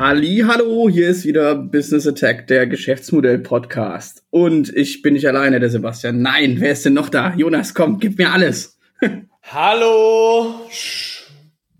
[0.00, 4.24] Halli, hallo, hier ist wieder Business Attack, der Geschäftsmodell Podcast.
[4.30, 6.22] Und ich bin nicht alleine, der Sebastian.
[6.22, 7.34] Nein, wer ist denn noch da?
[7.36, 8.78] Jonas, komm, gib mir alles.
[9.42, 10.54] hallo.
[10.70, 11.24] Sch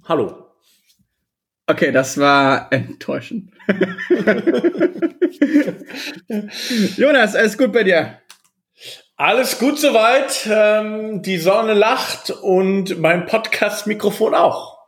[0.07, 0.49] hallo.
[1.67, 3.53] Okay, das war enttäuschend.
[6.99, 8.19] Jonas, alles gut bei dir?
[9.17, 10.47] Alles gut soweit.
[10.47, 14.80] Ähm, die Sonne lacht und mein Podcast-Mikrofon auch.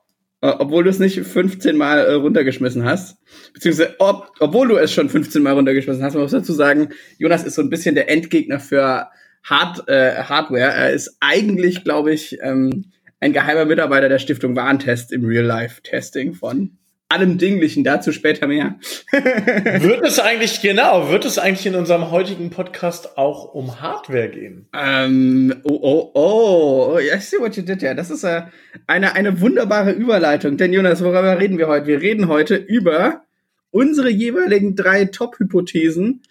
[0.42, 3.16] Äh, obwohl du es nicht 15 Mal äh, runtergeschmissen hast.
[3.54, 7.44] Beziehungsweise, ob, obwohl du es schon 15 Mal runtergeschmissen hast, man muss dazu sagen, Jonas
[7.44, 9.08] ist so ein bisschen der Endgegner für
[9.44, 10.72] Hard, äh, Hardware.
[10.72, 12.86] Er ist eigentlich, glaube ich, ähm,
[13.20, 16.76] ein geheimer Mitarbeiter der Stiftung Warentest im Real-Life-Testing von
[17.12, 18.76] allem Dinglichen, dazu später mehr.
[19.12, 24.66] wird es eigentlich, genau, wird es eigentlich in unserem heutigen Podcast auch um Hardware gehen?
[24.72, 27.94] Ähm, oh, oh, oh, I see what you did there.
[27.94, 28.42] Das ist äh,
[28.86, 30.56] eine, eine wunderbare Überleitung.
[30.56, 31.86] Denn Jonas, worüber reden wir heute?
[31.86, 33.22] Wir reden heute über
[33.70, 36.22] unsere jeweiligen drei Top-Hypothesen,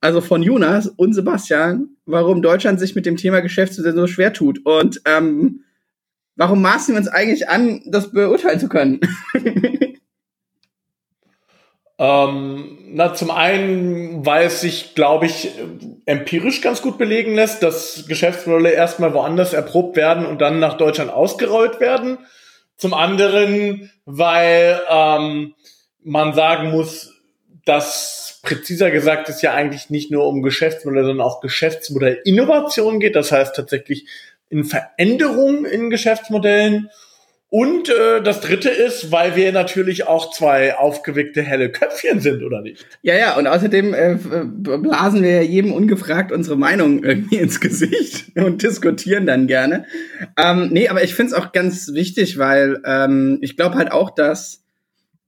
[0.00, 4.64] also von Jonas und Sebastian, warum Deutschland sich mit dem Thema Geschäftsmodell so schwer tut.
[4.64, 5.64] Und ähm,
[6.36, 9.00] warum maßen wir uns eigentlich an, das beurteilen zu können?
[12.02, 15.50] Ähm, na, zum einen, weil es sich, glaube ich,
[16.04, 21.12] empirisch ganz gut belegen lässt, dass Geschäftsmodelle erstmal woanders erprobt werden und dann nach Deutschland
[21.12, 22.18] ausgerollt werden.
[22.76, 25.54] Zum anderen, weil ähm,
[26.02, 27.12] man sagen muss,
[27.66, 33.14] dass präziser gesagt es ja eigentlich nicht nur um Geschäftsmodelle, sondern auch Geschäftsmodellinnovation geht.
[33.14, 34.08] Das heißt tatsächlich
[34.48, 36.90] in Veränderungen in Geschäftsmodellen.
[37.54, 42.62] Und äh, das dritte ist, weil wir natürlich auch zwei aufgeweckte helle Köpfchen sind, oder
[42.62, 42.86] nicht?
[43.02, 44.16] Ja, ja, und außerdem äh,
[44.78, 49.84] blasen wir jedem ungefragt unsere Meinung irgendwie ins Gesicht und diskutieren dann gerne.
[50.42, 54.14] Ähm, nee, aber ich finde es auch ganz wichtig, weil ähm, ich glaube halt auch,
[54.14, 54.64] dass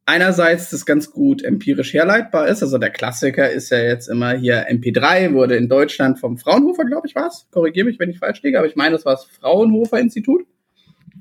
[0.06, 2.62] einerseits das ganz gut empirisch herleitbar ist.
[2.62, 7.06] Also der Klassiker ist ja jetzt immer hier MP3, wurde in Deutschland vom Fraunhofer, glaube
[7.06, 7.48] ich, was.
[7.51, 10.46] Korrigiere mich, wenn ich falsch liege, aber ich meine, das war das Fraunhofer Institut.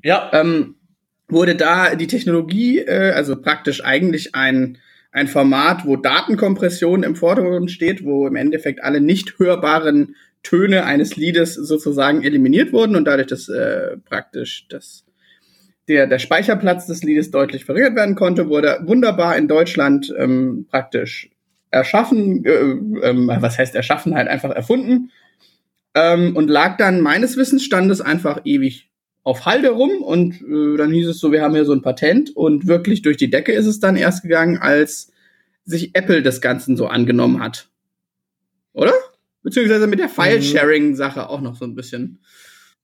[0.02, 0.30] Ja.
[0.32, 0.76] Ähm,
[1.28, 4.78] wurde da die Technologie, äh, also praktisch eigentlich ein,
[5.12, 11.16] ein Format, wo Datenkompression im Vordergrund steht, wo im Endeffekt alle nicht hörbaren Töne eines
[11.16, 15.04] Liedes sozusagen eliminiert wurden und dadurch das äh, praktisch das
[15.88, 21.30] der, der Speicherplatz des Liedes deutlich verringert werden konnte, wurde wunderbar in Deutschland ähm, praktisch
[21.70, 22.50] erschaffen, äh,
[23.08, 25.10] ähm, was heißt erschaffen, halt einfach erfunden
[25.94, 28.90] ähm, und lag dann meines Wissensstandes einfach ewig
[29.24, 32.36] auf Halde rum und äh, dann hieß es so, wir haben hier so ein Patent
[32.36, 35.10] und wirklich durch die Decke ist es dann erst gegangen, als
[35.64, 37.68] sich Apple des Ganzen so angenommen hat.
[38.74, 38.92] Oder?
[39.42, 42.20] Beziehungsweise mit der File-Sharing-Sache auch noch so ein bisschen.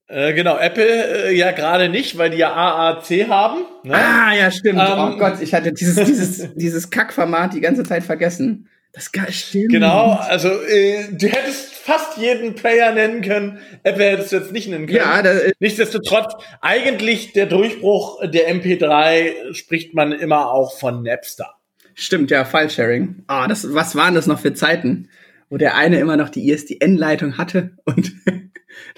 [0.07, 3.61] Äh, genau, Apple äh, ja gerade nicht, weil die ja AAC haben.
[3.85, 3.95] Ne?
[3.95, 4.81] Ah, ja, stimmt.
[4.81, 8.69] Ähm, oh Gott, ich hatte dieses, dieses, dieses Kackformat die ganze Zeit vergessen.
[8.93, 9.71] Das stimmt.
[9.71, 13.59] Genau, also äh, du hättest fast jeden Player nennen können.
[13.85, 14.99] Apple hättest du jetzt nicht nennen können.
[14.99, 21.55] Ja, das, Nichtsdestotrotz, eigentlich der Durchbruch der MP3 spricht man immer auch von Napster.
[21.95, 23.25] Stimmt, ja, File-Sharing.
[23.29, 25.09] Ah, das, was waren das noch für Zeiten,
[25.51, 28.13] wo der eine immer noch die ISDN-Leitung hatte und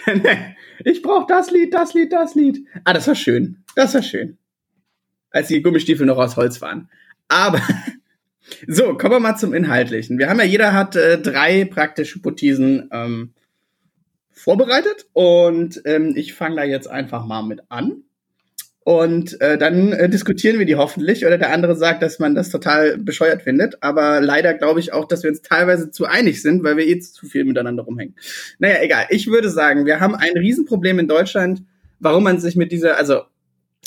[0.84, 2.66] ich brauche das Lied, das Lied, das Lied.
[2.84, 3.62] Ah, das war schön.
[3.76, 4.38] Das war schön.
[5.30, 6.88] Als die Gummistiefel noch aus Holz waren.
[7.28, 7.60] Aber
[8.66, 10.18] so, kommen wir mal zum Inhaltlichen.
[10.18, 13.32] Wir haben ja, jeder hat äh, drei praktische Hypothesen ähm,
[14.30, 18.04] vorbereitet und ähm, ich fange da jetzt einfach mal mit an.
[18.84, 21.24] Und äh, dann äh, diskutieren wir die hoffentlich.
[21.24, 23.80] Oder der andere sagt, dass man das total bescheuert findet.
[23.80, 26.98] Aber leider glaube ich auch, dass wir uns teilweise zu einig sind, weil wir eh
[26.98, 28.16] zu viel miteinander rumhängen.
[28.58, 29.06] Naja, egal.
[29.10, 31.62] Ich würde sagen, wir haben ein Riesenproblem in Deutschland,
[32.00, 33.22] warum man sich mit dieser, also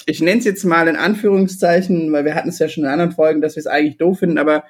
[0.06, 3.12] ich nenne es jetzt mal in Anführungszeichen, weil wir hatten es ja schon in anderen
[3.12, 4.64] Folgen, dass wir es eigentlich doof finden, aber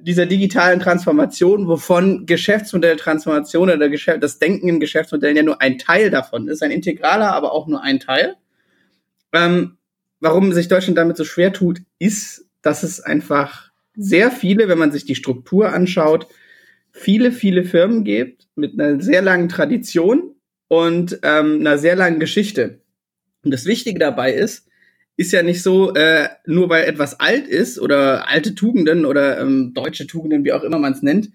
[0.00, 6.10] dieser digitalen Transformation, wovon Geschäftsmodelltransformation oder Geschäft, das Denken in Geschäftsmodellen ja nur ein Teil
[6.10, 8.36] davon ist, ein integraler, aber auch nur ein Teil.
[9.32, 9.76] Ähm,
[10.20, 14.92] warum sich Deutschland damit so schwer tut, ist, dass es einfach sehr viele, wenn man
[14.92, 16.28] sich die Struktur anschaut,
[16.92, 20.34] viele, viele Firmen gibt mit einer sehr langen Tradition
[20.68, 22.80] und ähm, einer sehr langen Geschichte.
[23.48, 24.66] Und das Wichtige dabei ist,
[25.16, 29.72] ist ja nicht so, äh, nur weil etwas alt ist oder alte Tugenden oder ähm,
[29.72, 31.30] deutsche Tugenden, wie auch immer man es nennt,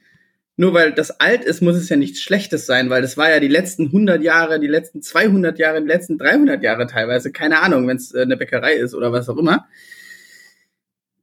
[0.57, 3.39] nur weil das alt ist, muss es ja nichts Schlechtes sein, weil das war ja
[3.39, 7.87] die letzten 100 Jahre, die letzten 200 Jahre, die letzten 300 Jahre teilweise, keine Ahnung,
[7.87, 9.65] wenn es äh, eine Bäckerei ist oder was auch immer.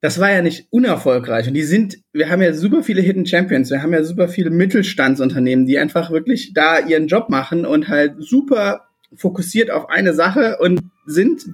[0.00, 1.46] Das war ja nicht unerfolgreich.
[1.46, 4.50] Und die sind, wir haben ja super viele Hidden Champions, wir haben ja super viele
[4.50, 10.58] Mittelstandsunternehmen, die einfach wirklich da ihren Job machen und halt super fokussiert auf eine Sache
[10.60, 11.44] und sind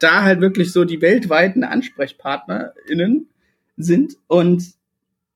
[0.00, 3.28] da halt wirklich so die weltweiten AnsprechpartnerInnen
[3.76, 4.64] sind und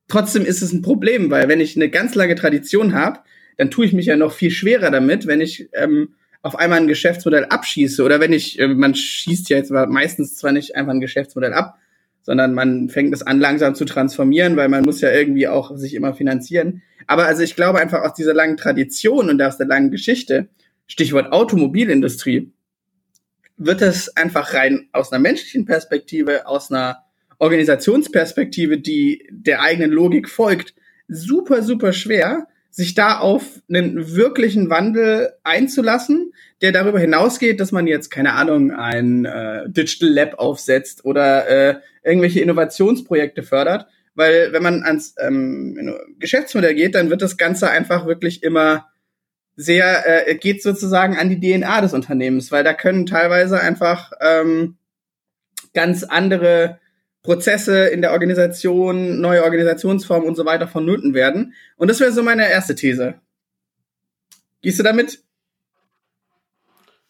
[0.09, 3.21] trotzdem ist es ein Problem, weil wenn ich eine ganz lange Tradition habe,
[3.57, 6.89] dann tue ich mich ja noch viel schwerer damit, wenn ich ähm, auf einmal ein
[6.89, 11.01] Geschäftsmodell abschieße oder wenn ich, äh, man schießt ja jetzt meistens zwar nicht einfach ein
[11.01, 11.79] Geschäftsmodell ab,
[12.23, 15.95] sondern man fängt es an langsam zu transformieren, weil man muss ja irgendwie auch sich
[15.95, 16.83] immer finanzieren.
[17.07, 20.49] Aber also ich glaube einfach aus dieser langen Tradition und aus der langen Geschichte,
[20.91, 22.53] Stichwort Automobilindustrie,
[23.57, 27.05] wird es einfach rein aus einer menschlichen Perspektive, aus einer
[27.39, 30.75] Organisationsperspektive, die der eigenen Logik folgt,
[31.07, 37.87] super, super schwer, sich da auf einen wirklichen Wandel einzulassen, der darüber hinausgeht, dass man
[37.87, 43.87] jetzt, keine Ahnung, ein äh, Digital Lab aufsetzt oder äh, irgendwelche Innovationsprojekte fördert.
[44.17, 48.91] Weil wenn man ans ähm, Geschäftsmodell geht, dann wird das Ganze einfach wirklich immer
[49.57, 54.77] sehr, äh, geht sozusagen an die DNA des Unternehmens, weil da können teilweise einfach ähm,
[55.75, 56.79] ganz andere
[57.23, 61.55] Prozesse in der Organisation, neue Organisationsformen und so weiter vonnöten werden.
[61.77, 63.15] Und das wäre so meine erste These.
[64.63, 65.23] Gehst du damit?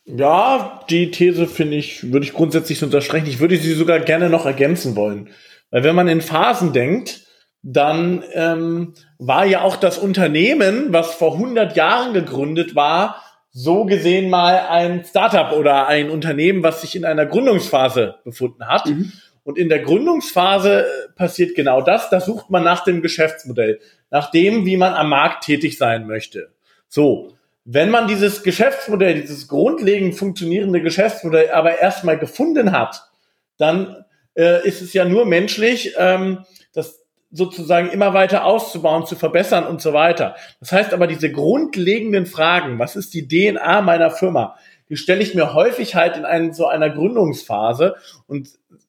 [0.05, 3.27] Ja, die These finde ich, würde ich grundsätzlich unterstreichen.
[3.27, 5.31] Ich würde sie sogar gerne noch ergänzen wollen.
[5.71, 7.27] Weil wenn man in Phasen denkt,
[7.63, 13.23] dann ähm, war ja auch das Unternehmen, was vor 100 Jahren gegründet war,
[13.53, 18.87] so gesehen mal ein Startup oder ein Unternehmen, was sich in einer Gründungsphase befunden hat.
[18.87, 19.13] Mhm.
[19.45, 22.09] Und in der Gründungsphase äh, passiert genau das.
[22.09, 23.81] Da sucht man nach dem Geschäftsmodell,
[24.11, 26.51] nach dem, wie man am Markt tätig sein möchte.
[26.89, 27.35] So.
[27.67, 33.11] Wenn man dieses Geschäftsmodell, dieses grundlegend funktionierende Geschäftsmodell aber erstmal gefunden hat,
[33.59, 37.00] dann äh, ist es ja nur menschlich, ähm, das
[37.31, 40.37] sozusagen immer weiter auszubauen, zu verbessern und so weiter.
[40.59, 44.56] Das heißt aber, diese grundlegenden Fragen, was ist die DNA meiner Firma,
[44.88, 47.94] die stelle ich mir häufig halt in einen, so einer Gründungsphase
[48.27, 48.49] und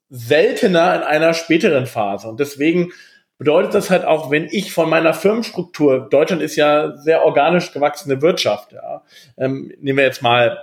[0.10, 2.28] seltener in einer späteren Phase.
[2.28, 2.92] Und deswegen
[3.38, 8.22] bedeutet das halt auch, wenn ich von meiner Firmenstruktur, Deutschland ist ja sehr organisch gewachsene
[8.22, 9.04] Wirtschaft, ja,
[9.38, 10.60] ähm, nehmen wir jetzt mal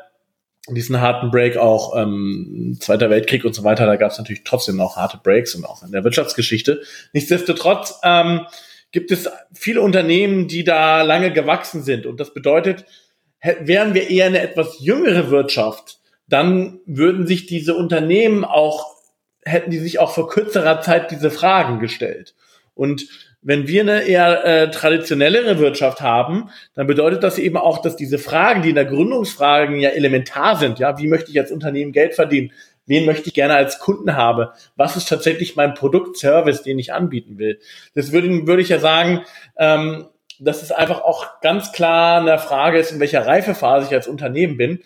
[0.75, 4.77] diesen harten Break auch ähm, Zweiter Weltkrieg und so weiter, da gab es natürlich trotzdem
[4.77, 6.83] noch harte Breaks und auch in der Wirtschaftsgeschichte.
[7.13, 8.47] Nichtsdestotrotz ähm,
[8.93, 12.85] gibt es viele Unternehmen, die da lange gewachsen sind und das bedeutet,
[13.61, 18.99] wären wir eher eine etwas jüngere Wirtschaft, dann würden sich diese Unternehmen auch
[19.49, 22.35] hätten die sich auch vor kürzerer Zeit diese Fragen gestellt.
[22.75, 23.09] Und
[23.41, 28.19] wenn wir eine eher äh, traditionellere Wirtschaft haben, dann bedeutet das eben auch, dass diese
[28.19, 32.15] Fragen, die in der Gründungsfragen ja elementar sind, ja, wie möchte ich als Unternehmen Geld
[32.15, 32.53] verdienen?
[32.87, 34.49] Wen möchte ich gerne als Kunden haben?
[34.75, 37.61] Was ist tatsächlich mein Produkt, Service, den ich anbieten will?
[37.95, 39.23] Das würde, würde ich ja sagen,
[39.59, 40.07] ähm,
[40.41, 44.57] dass es einfach auch ganz klar eine Frage ist, in welcher Reifephase ich als Unternehmen
[44.57, 44.81] bin.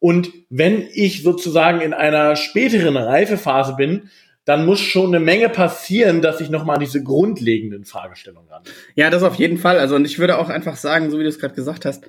[0.00, 4.10] Und wenn ich sozusagen in einer späteren Reifephase bin,
[4.44, 8.62] dann muss schon eine Menge passieren, dass ich nochmal an diese grundlegenden Fragestellungen ran.
[8.94, 9.78] Ja, das auf jeden Fall.
[9.78, 12.04] Also, und ich würde auch einfach sagen, so wie du es gerade gesagt hast,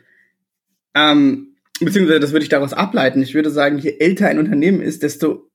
[0.95, 3.21] ähm, beziehungsweise das würde ich daraus ableiten.
[3.21, 5.49] Ich würde sagen, je älter ein Unternehmen ist, desto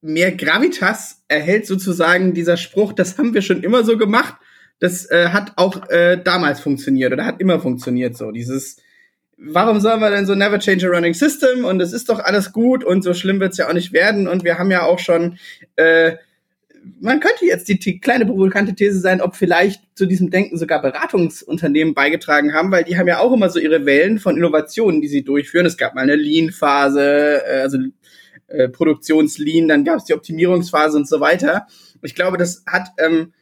[0.00, 4.36] mehr Gravitas erhält sozusagen dieser Spruch, das haben wir schon immer so gemacht.
[4.78, 8.30] Das äh, hat auch äh, damals funktioniert oder hat immer funktioniert so.
[8.30, 8.76] Dieses
[9.36, 12.52] warum sollen wir denn so never change a running system und es ist doch alles
[12.52, 15.38] gut und so schlimm wird's ja auch nicht werden und wir haben ja auch schon
[15.76, 16.16] äh,
[17.00, 20.80] man könnte jetzt die, die kleine provokante These sein, ob vielleicht zu diesem Denken sogar
[20.82, 25.08] Beratungsunternehmen beigetragen haben, weil die haben ja auch immer so ihre Wellen von Innovationen, die
[25.08, 25.66] sie durchführen.
[25.66, 27.78] Es gab mal eine Lean-Phase, äh, also
[28.48, 31.66] äh, Produktionslean, dann gab es die Optimierungsphase und so weiter.
[32.02, 33.32] Ich glaube, das hat ähm,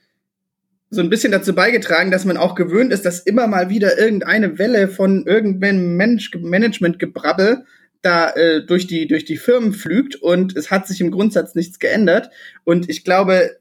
[0.94, 4.58] so ein bisschen dazu beigetragen, dass man auch gewöhnt ist, dass immer mal wieder irgendeine
[4.58, 7.64] Welle von irgendeinem Management-Gebrabbel
[8.02, 11.78] da äh, durch die durch die Firmen flügt und es hat sich im Grundsatz nichts
[11.78, 12.30] geändert.
[12.64, 13.58] Und ich glaube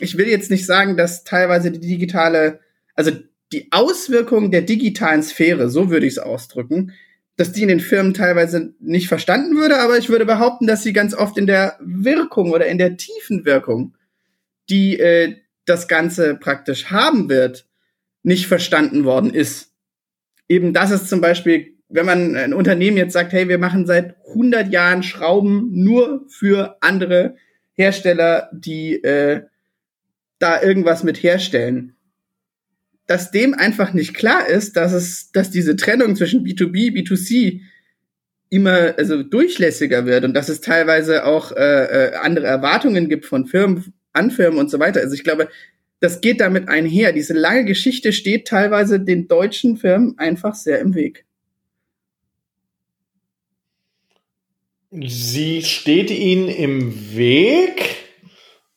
[0.00, 2.60] ich will jetzt nicht sagen, dass teilweise die digitale
[2.94, 3.12] also
[3.52, 6.92] die Auswirkungen der digitalen Sphäre, so würde ich es ausdrücken,
[7.36, 10.92] dass die in den Firmen teilweise nicht verstanden würde, aber ich würde behaupten, dass sie
[10.92, 13.96] ganz oft in der Wirkung oder in der tiefen Wirkung,
[14.68, 17.66] die äh, das Ganze praktisch haben wird,
[18.22, 19.72] nicht verstanden worden ist.
[20.48, 24.16] Eben das ist zum Beispiel, wenn man ein Unternehmen jetzt sagt, hey, wir machen seit
[24.28, 27.36] 100 Jahren Schrauben nur für andere
[27.74, 29.42] Hersteller, die äh,
[30.38, 31.96] da irgendwas mit herstellen,
[33.06, 37.60] dass dem einfach nicht klar ist, dass es, dass diese Trennung zwischen B2B, B2C
[38.50, 43.46] immer also durchlässiger wird und dass es teilweise auch äh, äh, andere Erwartungen gibt von
[43.46, 45.00] Firmen anfirmen und so weiter.
[45.00, 45.48] Also ich glaube,
[46.00, 47.12] das geht damit einher.
[47.12, 51.24] Diese lange Geschichte steht teilweise den deutschen Firmen einfach sehr im Weg.
[54.90, 57.96] Sie steht ihnen im Weg,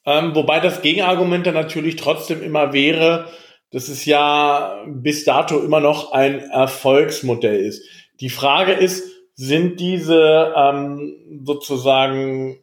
[0.05, 3.29] Ähm, wobei das Gegenargument dann natürlich trotzdem immer wäre,
[3.71, 7.83] dass es ja bis dato immer noch ein Erfolgsmodell ist.
[8.19, 12.59] Die Frage ist, sind diese ähm, sozusagen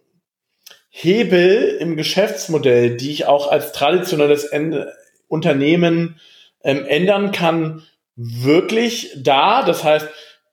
[1.03, 4.93] Hebel im Geschäftsmodell, die ich auch als traditionelles Ende
[5.29, 6.21] Unternehmen
[6.63, 7.83] ähm, ändern kann,
[8.17, 9.63] wirklich da?
[9.63, 10.09] Das heißt,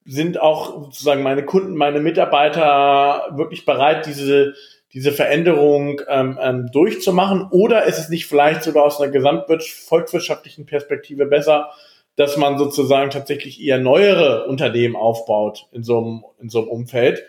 [0.06, 4.54] sind auch sozusagen meine Kunden, meine Mitarbeiter wirklich bereit, diese,
[4.94, 7.48] diese Veränderung ähm, ähm, durchzumachen?
[7.52, 11.72] Oder ist es nicht vielleicht sogar aus einer gesamtvolkswirtschaftlichen Perspektive besser,
[12.16, 17.24] dass man sozusagen tatsächlich eher neuere Unternehmen aufbaut in so einem, in so einem Umfeld?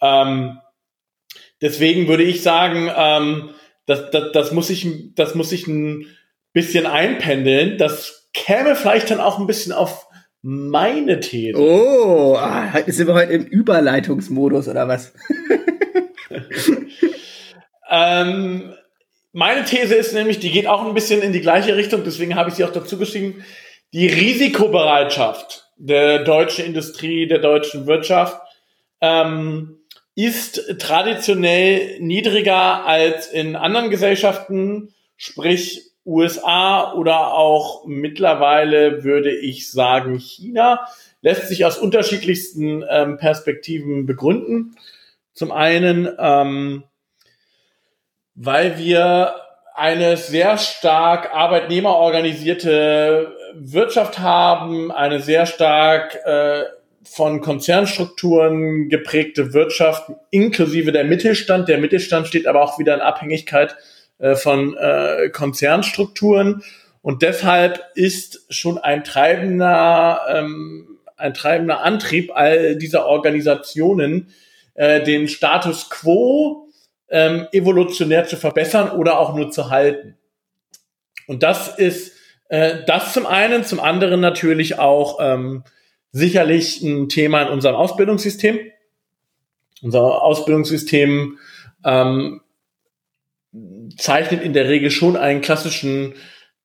[0.00, 0.60] Ähm,
[1.60, 3.50] deswegen würde ich sagen, ähm,
[3.86, 6.06] das, das, das muss ich, das muss ich ein
[6.52, 7.78] bisschen einpendeln.
[7.78, 10.06] Das käme vielleicht dann auch ein bisschen auf
[10.42, 11.58] meine These.
[11.58, 15.12] Oh, ah, sind wir heute im Überleitungsmodus oder was?
[17.90, 18.72] ähm,
[19.32, 22.48] meine These ist nämlich, die geht auch ein bisschen in die gleiche Richtung, deswegen habe
[22.48, 23.44] ich sie auch dazu geschrieben.
[23.92, 28.40] Die Risikobereitschaft der deutschen Industrie, der deutschen Wirtschaft
[29.00, 29.79] ähm,
[30.24, 40.18] ist traditionell niedriger als in anderen Gesellschaften, sprich USA oder auch mittlerweile würde ich sagen
[40.18, 40.88] China,
[41.22, 44.76] lässt sich aus unterschiedlichsten ähm, Perspektiven begründen.
[45.32, 46.82] Zum einen, ähm,
[48.34, 49.34] weil wir
[49.74, 56.64] eine sehr stark arbeitnehmerorganisierte Wirtschaft haben, eine sehr stark äh,
[57.02, 61.68] von Konzernstrukturen geprägte Wirtschaft, inklusive der Mittelstand.
[61.68, 63.76] Der Mittelstand steht aber auch wieder in Abhängigkeit
[64.18, 66.62] äh, von äh, Konzernstrukturen.
[67.02, 74.28] Und deshalb ist schon ein treibender, ähm, ein treibender Antrieb all dieser Organisationen,
[74.74, 76.68] äh, den Status quo
[77.08, 80.16] ähm, evolutionär zu verbessern oder auch nur zu halten.
[81.26, 82.12] Und das ist
[82.50, 85.64] äh, das zum einen, zum anderen natürlich auch ähm,
[86.12, 88.58] sicherlich ein Thema in unserem Ausbildungssystem.
[89.82, 91.38] Unser Ausbildungssystem
[91.84, 92.40] ähm,
[93.96, 96.14] zeichnet in der Regel schon einen klassischen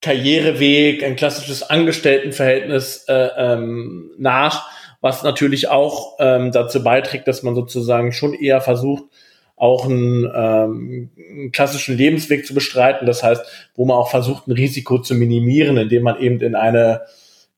[0.01, 4.69] Karriereweg, ein klassisches Angestelltenverhältnis äh, ähm, nach,
[5.01, 9.05] was natürlich auch ähm, dazu beiträgt, dass man sozusagen schon eher versucht,
[9.55, 13.07] auch einen, ähm, einen klassischen Lebensweg zu bestreiten.
[13.07, 17.01] Das heißt, wo man auch versucht, ein Risiko zu minimieren, indem man eben in eine,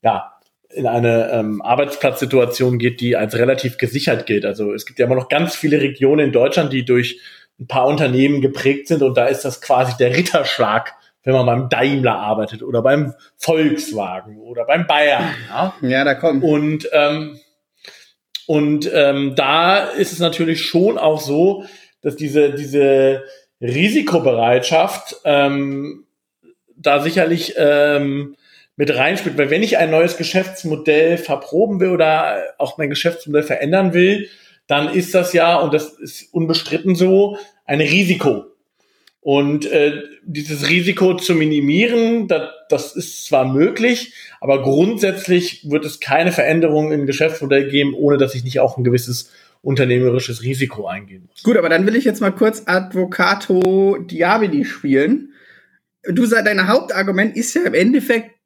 [0.02, 0.37] ja,
[0.78, 4.46] in eine ähm, Arbeitsplatzsituation geht, die als relativ gesichert gilt.
[4.46, 7.20] Also es gibt ja immer noch ganz viele Regionen in Deutschland, die durch
[7.58, 10.94] ein paar Unternehmen geprägt sind und da ist das quasi der Ritterschlag,
[11.24, 15.34] wenn man beim Daimler arbeitet oder beim Volkswagen oder beim Bayern.
[15.48, 16.44] Ja, ja da kommt.
[16.44, 17.40] Und ähm,
[18.46, 21.64] und ähm, da ist es natürlich schon auch so,
[22.00, 23.24] dass diese diese
[23.60, 26.06] Risikobereitschaft ähm,
[26.76, 28.36] da sicherlich ähm,
[28.78, 33.92] mit reinspielt, weil wenn ich ein neues Geschäftsmodell verproben will oder auch mein Geschäftsmodell verändern
[33.92, 34.28] will,
[34.68, 38.46] dann ist das ja, und das ist unbestritten so, ein Risiko.
[39.20, 45.98] Und äh, dieses Risiko zu minimieren, das, das ist zwar möglich, aber grundsätzlich wird es
[45.98, 51.26] keine Veränderung im Geschäftsmodell geben, ohne dass ich nicht auch ein gewisses unternehmerisches Risiko eingehen
[51.28, 51.42] muss.
[51.42, 55.32] Gut, aber dann will ich jetzt mal kurz Advocato Diaboli spielen.
[56.04, 58.37] Du sagst, dein Hauptargument ist ja im Endeffekt,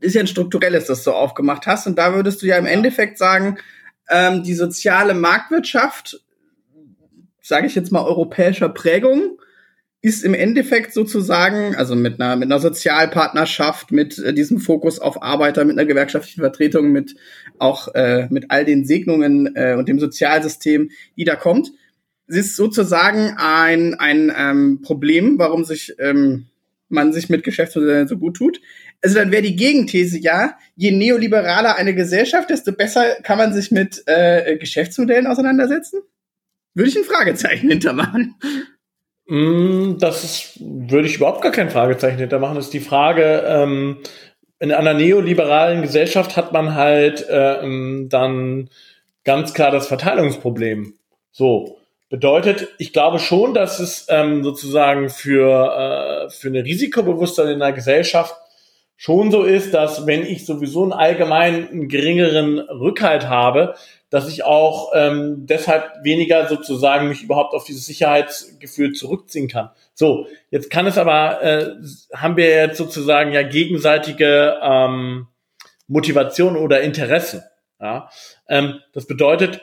[0.00, 1.86] ist ja ein strukturelles, das du aufgemacht hast.
[1.86, 2.66] Und da würdest du ja im.
[2.66, 3.58] Endeffekt sagen,
[4.08, 6.20] ähm, die soziale Marktwirtschaft,
[7.40, 9.38] sage ich jetzt mal europäischer Prägung,
[10.00, 15.22] ist im Endeffekt sozusagen, also mit einer, mit einer Sozialpartnerschaft, mit äh, diesem Fokus auf
[15.22, 17.16] Arbeiter, mit einer gewerkschaftlichen Vertretung, mit
[17.58, 21.72] auch äh, mit all den Segnungen äh, und dem Sozialsystem, die da kommt,
[22.28, 26.46] es ist sozusagen ein, ein ähm, Problem, warum sich ähm,
[26.88, 28.60] man sich mit Geschäftsmodellen so gut tut.
[29.02, 33.70] Also dann wäre die Gegenthese ja, je neoliberaler eine Gesellschaft, desto besser kann man sich
[33.70, 36.02] mit äh, Geschäftsmodellen auseinandersetzen?
[36.74, 38.34] Würde ich ein Fragezeichen hintermachen.
[39.26, 42.56] Mm, das ist, würde ich überhaupt gar kein Fragezeichen hintermachen.
[42.56, 43.98] Das ist die Frage, ähm,
[44.58, 48.70] in einer neoliberalen Gesellschaft hat man halt ähm, dann
[49.24, 50.94] ganz klar das Verteilungsproblem.
[51.30, 51.76] So.
[52.10, 57.74] Bedeutet, ich glaube schon, dass es ähm, sozusagen für, äh, für eine Risikobewusstsein in einer
[57.74, 58.34] Gesellschaft
[59.00, 63.76] schon so ist, dass wenn ich sowieso einen allgemein einen geringeren Rückhalt habe,
[64.10, 69.70] dass ich auch ähm, deshalb weniger sozusagen mich überhaupt auf dieses Sicherheitsgefühl zurückziehen kann.
[69.94, 71.70] So, jetzt kann es aber, äh,
[72.12, 75.28] haben wir jetzt sozusagen ja gegenseitige ähm,
[75.86, 77.42] Motivation oder Interessen.
[77.80, 78.10] Ja?
[78.48, 79.60] Ähm, das bedeutet,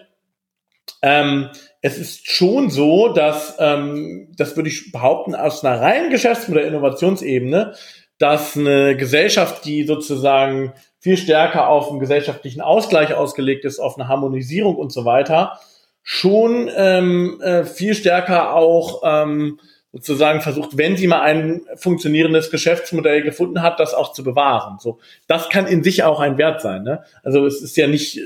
[1.02, 1.50] ähm,
[1.82, 7.74] es ist schon so, dass, ähm, das würde ich behaupten, aus einer reinen Geschäftsmodell Innovationsebene,
[8.18, 14.08] dass eine Gesellschaft, die sozusagen viel stärker auf einen gesellschaftlichen Ausgleich ausgelegt ist, auf eine
[14.08, 15.60] Harmonisierung und so weiter,
[16.02, 19.60] schon ähm, äh, viel stärker auch ähm,
[19.92, 24.78] sozusagen versucht, wenn sie mal ein funktionierendes Geschäftsmodell gefunden hat, das auch zu bewahren.
[24.80, 26.84] So, das kann in sich auch ein Wert sein.
[26.84, 27.04] Ne?
[27.24, 28.22] Also es ist ja nicht äh,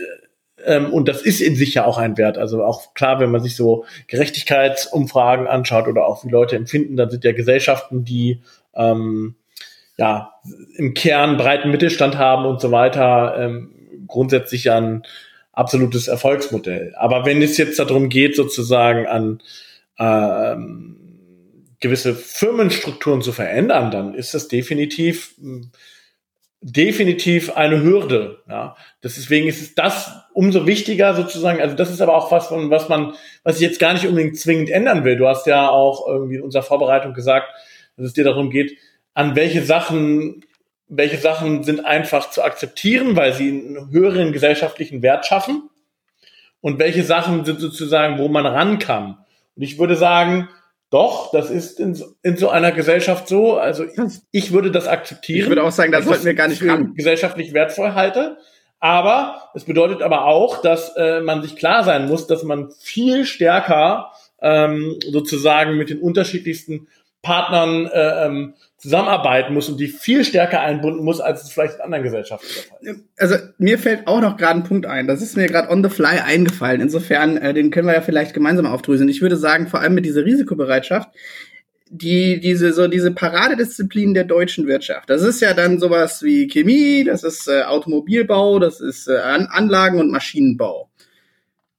[0.66, 2.38] ähm, und das ist in sich ja auch ein Wert.
[2.38, 7.10] Also auch klar, wenn man sich so Gerechtigkeitsumfragen anschaut oder auch wie Leute empfinden, dann
[7.10, 8.42] sind ja Gesellschaften, die
[8.74, 9.36] ähm,
[10.00, 10.32] ja
[10.78, 15.04] im Kern breiten Mittelstand haben und so weiter, ähm, grundsätzlich ein
[15.52, 16.94] absolutes Erfolgsmodell.
[16.96, 19.42] Aber wenn es jetzt darum geht, sozusagen an
[20.00, 20.96] ähm,
[21.82, 25.36] gewisse Firmenstrukturen zu verändern, dann ist das definitiv
[26.62, 28.44] definitiv eine Hürde.
[28.50, 31.62] Ja, deswegen ist es das umso wichtiger sozusagen.
[31.62, 33.14] Also das ist aber auch was, was man,
[33.44, 35.16] was ich jetzt gar nicht unbedingt zwingend ändern will.
[35.16, 37.48] Du hast ja auch irgendwie in unserer Vorbereitung gesagt,
[37.96, 38.78] dass es dir darum geht,
[39.14, 40.46] an welche Sachen,
[40.88, 45.70] welche Sachen sind einfach zu akzeptieren, weil sie einen höheren gesellschaftlichen Wert schaffen
[46.62, 49.18] und welche Sachen sind sozusagen, wo man ran kann.
[49.56, 50.50] Und ich würde sagen,
[50.90, 53.58] doch, das ist in, in so einer Gesellschaft so.
[53.58, 53.94] Also ich,
[54.32, 55.44] ich würde das akzeptieren.
[55.44, 58.38] Ich würde auch sagen, das sollten wir gar nicht für gesellschaftlich wertvoll halte.
[58.80, 63.26] Aber es bedeutet aber auch, dass äh, man sich klar sein muss, dass man viel
[63.26, 64.12] stärker
[64.42, 66.88] ähm, sozusagen mit den unterschiedlichsten
[67.22, 71.82] Partnern äh, ähm, zusammenarbeiten muss und die viel stärker einbunden muss, als es vielleicht in
[71.82, 73.02] anderen Gesellschaften der Fall ist.
[73.18, 75.06] Also mir fällt auch noch gerade ein Punkt ein.
[75.06, 76.80] Das ist mir gerade on the fly eingefallen.
[76.80, 79.10] Insofern, äh, den können wir ja vielleicht gemeinsam aufdröseln.
[79.10, 81.10] Ich würde sagen, vor allem mit dieser Risikobereitschaft,
[81.90, 85.10] die diese so diese Paradedisziplin der deutschen Wirtschaft.
[85.10, 89.48] Das ist ja dann sowas wie Chemie, das ist äh, Automobilbau, das ist äh, An
[89.48, 90.90] Anlagen und Maschinenbau.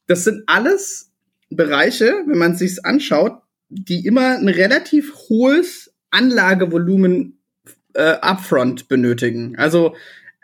[0.07, 1.13] Das sind alles
[1.49, 3.41] Bereiche, wenn man es sich anschaut,
[3.71, 5.80] die immer ein relativ hohes
[6.11, 7.39] Anlagevolumen
[7.95, 9.57] äh, upfront benötigen.
[9.57, 9.95] Also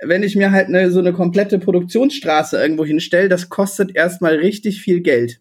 [0.02, 4.83] wenn ich mir halt ne, so eine komplette Produktionsstraße irgendwo hinstelle, das kostet erstmal richtig
[4.83, 5.40] viel Geld.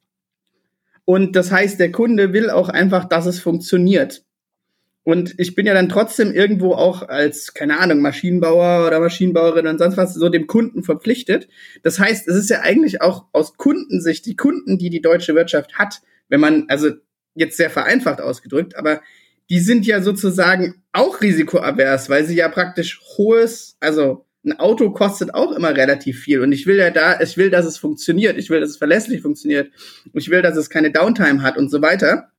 [1.03, 4.23] Und das heißt, der Kunde will auch einfach, dass es funktioniert.
[5.03, 9.77] Und ich bin ja dann trotzdem irgendwo auch als, keine Ahnung, Maschinenbauer oder Maschinenbauerin und
[9.77, 11.47] sonst was so dem Kunden verpflichtet.
[11.83, 15.75] Das heißt, es ist ja eigentlich auch aus Kundensicht die Kunden, die die deutsche Wirtschaft
[15.75, 16.89] hat, wenn man, also
[17.35, 19.01] jetzt sehr vereinfacht ausgedrückt, aber
[19.49, 25.33] die sind ja sozusagen auch risikoavers, weil sie ja praktisch hohes, also ein Auto kostet
[25.33, 26.39] auch immer relativ viel.
[26.41, 29.21] Und ich will ja da, ich will, dass es funktioniert, ich will, dass es verlässlich
[29.21, 29.71] funktioniert,
[30.13, 32.29] ich will, dass es keine Downtime hat und so weiter.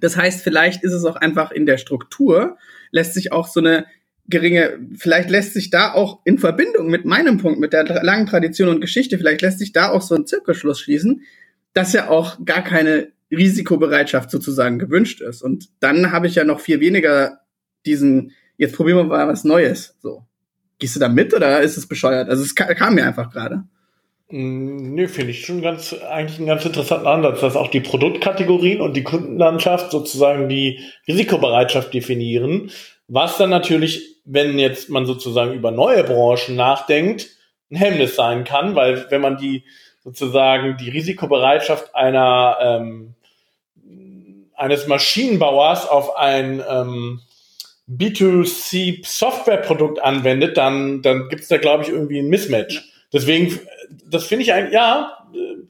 [0.00, 2.56] Das heißt, vielleicht ist es auch einfach in der Struktur,
[2.90, 3.86] lässt sich auch so eine
[4.26, 8.68] geringe, vielleicht lässt sich da auch in Verbindung mit meinem Punkt, mit der langen Tradition
[8.68, 11.22] und Geschichte, vielleicht lässt sich da auch so ein Zirkelschluss schließen,
[11.74, 15.42] dass ja auch gar keine Risikobereitschaft sozusagen gewünscht ist.
[15.42, 17.40] Und dann habe ich ja noch viel weniger
[17.86, 19.96] diesen, jetzt probieren wir mal was Neues.
[20.00, 20.24] So.
[20.78, 22.28] Gehst du da mit oder ist es bescheuert?
[22.28, 23.64] Also es kam mir einfach gerade.
[24.30, 28.80] Mm, nö, finde ich schon ganz, eigentlich einen ganz interessanten Ansatz, dass auch die Produktkategorien
[28.80, 32.70] und die Kundenlandschaft sozusagen die Risikobereitschaft definieren,
[33.06, 37.28] was dann natürlich, wenn jetzt man sozusagen über neue Branchen nachdenkt,
[37.70, 39.64] ein Hemmnis sein kann, weil wenn man die
[40.02, 43.14] sozusagen die Risikobereitschaft einer ähm,
[44.56, 47.20] eines Maschinenbauers auf ein ähm,
[47.88, 52.82] B2C Softwareprodukt anwendet, dann, dann gibt es da, glaube ich, irgendwie ein Mismatch.
[53.12, 53.58] Deswegen,
[54.06, 55.66] das finde ich eigentlich, ja, äh,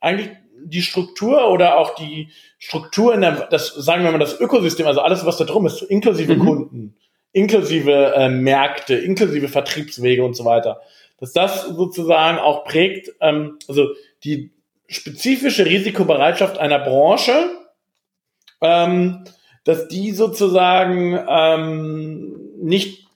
[0.00, 0.30] eigentlich
[0.64, 5.00] die Struktur oder auch die Struktur in der, das, sagen wir mal, das Ökosystem, also
[5.00, 6.40] alles, was da drum ist, inklusive mhm.
[6.40, 6.96] Kunden,
[7.32, 10.80] inklusive äh, Märkte, inklusive Vertriebswege und so weiter,
[11.18, 13.90] dass das sozusagen auch prägt, ähm, also
[14.24, 14.52] die
[14.88, 17.50] spezifische Risikobereitschaft einer Branche,
[18.60, 19.24] ähm,
[19.64, 23.06] dass die sozusagen ähm, nicht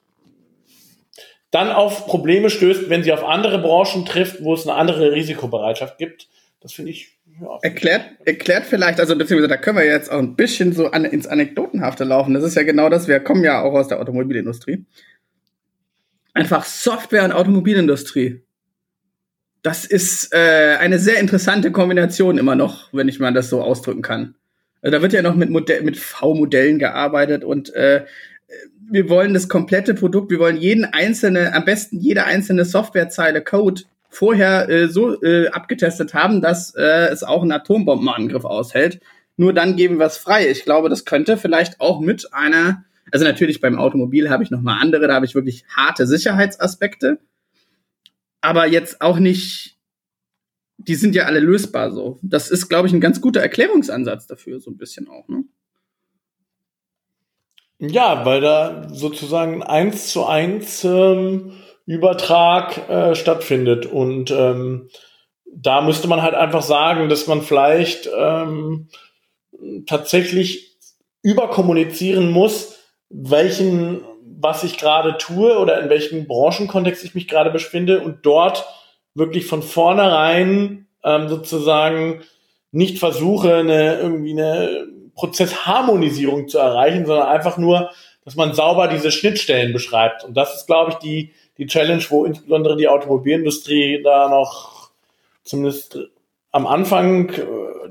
[1.51, 5.99] dann auf Probleme stößt, wenn sie auf andere Branchen trifft, wo es eine andere Risikobereitschaft
[5.99, 6.29] gibt.
[6.61, 7.17] Das finde ich.
[7.41, 11.05] Ja, erklärt, erklärt vielleicht, also beziehungsweise da können wir jetzt auch ein bisschen so an,
[11.05, 12.35] ins Anekdotenhafte laufen.
[12.35, 14.85] Das ist ja genau das, wir kommen ja auch aus der Automobilindustrie.
[16.35, 18.43] Einfach Software und Automobilindustrie.
[19.63, 24.03] Das ist äh, eine sehr interessante Kombination immer noch, wenn ich mal das so ausdrücken
[24.03, 24.35] kann.
[24.83, 28.05] Also da wird ja noch mit, Modell, mit V-Modellen gearbeitet und äh,
[28.91, 33.83] wir wollen das komplette Produkt, wir wollen jeden einzelne, am besten jede einzelne Softwarezeile Code
[34.09, 39.01] vorher äh, so äh, abgetestet haben, dass äh, es auch einen Atombombenangriff aushält.
[39.37, 40.51] Nur dann geben wir es frei.
[40.51, 44.61] Ich glaube, das könnte vielleicht auch mit einer, also natürlich beim Automobil habe ich noch
[44.61, 47.19] mal andere, da habe ich wirklich harte Sicherheitsaspekte,
[48.41, 49.79] aber jetzt auch nicht
[50.87, 52.19] die sind ja alle lösbar so.
[52.23, 55.45] Das ist, glaube ich, ein ganz guter Erklärungsansatz dafür, so ein bisschen auch, ne?
[57.79, 61.53] Ja, weil da sozusagen eins zu eins ähm,
[61.87, 63.87] Übertrag äh, stattfindet.
[63.87, 64.91] Und ähm,
[65.47, 68.89] da müsste man halt einfach sagen, dass man vielleicht ähm,
[69.87, 70.77] tatsächlich
[71.23, 72.77] überkommunizieren muss,
[73.09, 78.67] welchen, was ich gerade tue oder in welchem Branchenkontext ich mich gerade befinde und dort
[79.15, 82.23] wirklich von vornherein ähm, sozusagen
[82.73, 87.91] nicht versuche, eine irgendwie eine Prozessharmonisierung zu erreichen, sondern einfach nur,
[88.25, 90.25] dass man sauber diese Schnittstellen beschreibt.
[90.25, 94.91] Und das ist, glaube ich, die, die Challenge, wo insbesondere die Automobilindustrie da noch
[95.43, 95.99] zumindest
[96.53, 97.45] am Anfang, äh,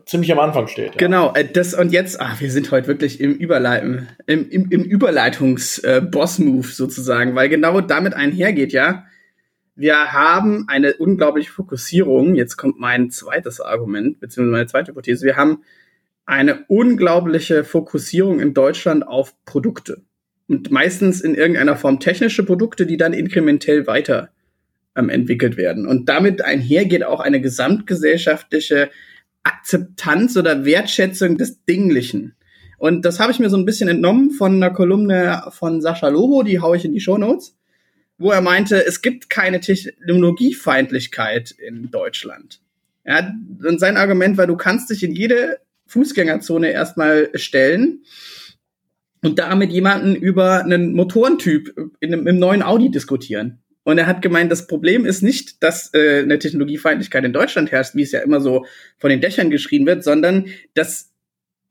[0.06, 0.92] ziemlich am Anfang steht.
[0.92, 0.98] Ja.
[0.98, 4.84] Genau, äh, das und jetzt, ach, wir sind heute wirklich im Überleiten, im, im, im
[4.84, 9.06] Überleitungs-Boss-Move äh, sozusagen, weil genau damit einhergeht, ja.
[9.80, 12.36] Wir haben eine unglaubliche Fokussierung.
[12.36, 15.26] Jetzt kommt mein zweites Argument, beziehungsweise meine zweite Hypothese.
[15.26, 15.64] Wir haben
[16.26, 20.02] eine unglaubliche Fokussierung in Deutschland auf Produkte.
[20.50, 24.32] Und meistens in irgendeiner Form technische Produkte, die dann inkrementell weiter
[24.98, 25.88] ähm, entwickelt werden.
[25.88, 28.90] Und damit einhergeht auch eine gesamtgesellschaftliche
[29.44, 32.36] Akzeptanz oder Wertschätzung des Dinglichen.
[32.80, 36.44] Und das habe ich mir so ein bisschen entnommen von einer Kolumne von Sascha Lobo,
[36.44, 37.56] die haue ich in die Show Notes,
[38.20, 42.60] wo er meinte, es gibt keine Technologiefeindlichkeit in Deutschland.
[43.06, 43.34] Ja,
[43.66, 48.04] und sein Argument war, du kannst dich in jede Fußgängerzone erstmal stellen
[49.24, 53.60] und da mit jemandem über einen Motorentyp in einem, im neuen Audi diskutieren.
[53.84, 57.96] Und er hat gemeint, das Problem ist nicht, dass äh, eine Technologiefeindlichkeit in Deutschland herrscht,
[57.96, 58.66] wie es ja immer so
[59.00, 61.12] von den Dächern geschrien wird, sondern dass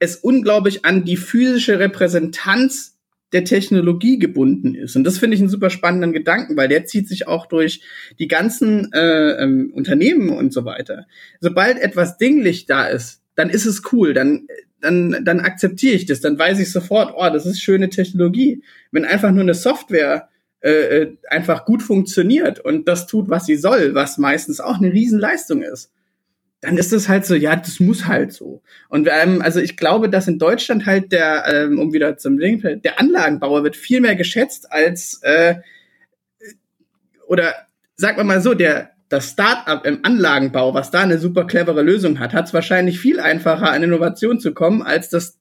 [0.00, 2.97] es unglaublich an die physische Repräsentanz
[3.32, 4.96] der Technologie gebunden ist.
[4.96, 7.82] Und das finde ich einen super spannenden Gedanken, weil der zieht sich auch durch
[8.18, 11.06] die ganzen äh, ähm, Unternehmen und so weiter.
[11.40, 14.48] Sobald etwas dinglich da ist, dann ist es cool, dann,
[14.80, 18.62] dann, dann akzeptiere ich das, dann weiß ich sofort, oh, das ist schöne Technologie.
[18.90, 20.28] Wenn einfach nur eine Software
[20.60, 24.92] äh, äh, einfach gut funktioniert und das tut, was sie soll, was meistens auch eine
[24.92, 25.92] Riesenleistung ist,
[26.60, 28.62] dann ist es halt so, ja, das muss halt so.
[28.88, 32.64] Und ähm, also ich glaube, dass in Deutschland halt der, ähm, um wieder zum Link,
[32.82, 35.56] der Anlagenbauer wird viel mehr geschätzt als äh,
[37.26, 37.54] oder
[37.94, 42.18] sagen wir mal so, der das Start-up im Anlagenbau, was da eine super clevere Lösung
[42.18, 45.38] hat, hat es wahrscheinlich viel einfacher, an Innovation zu kommen, als das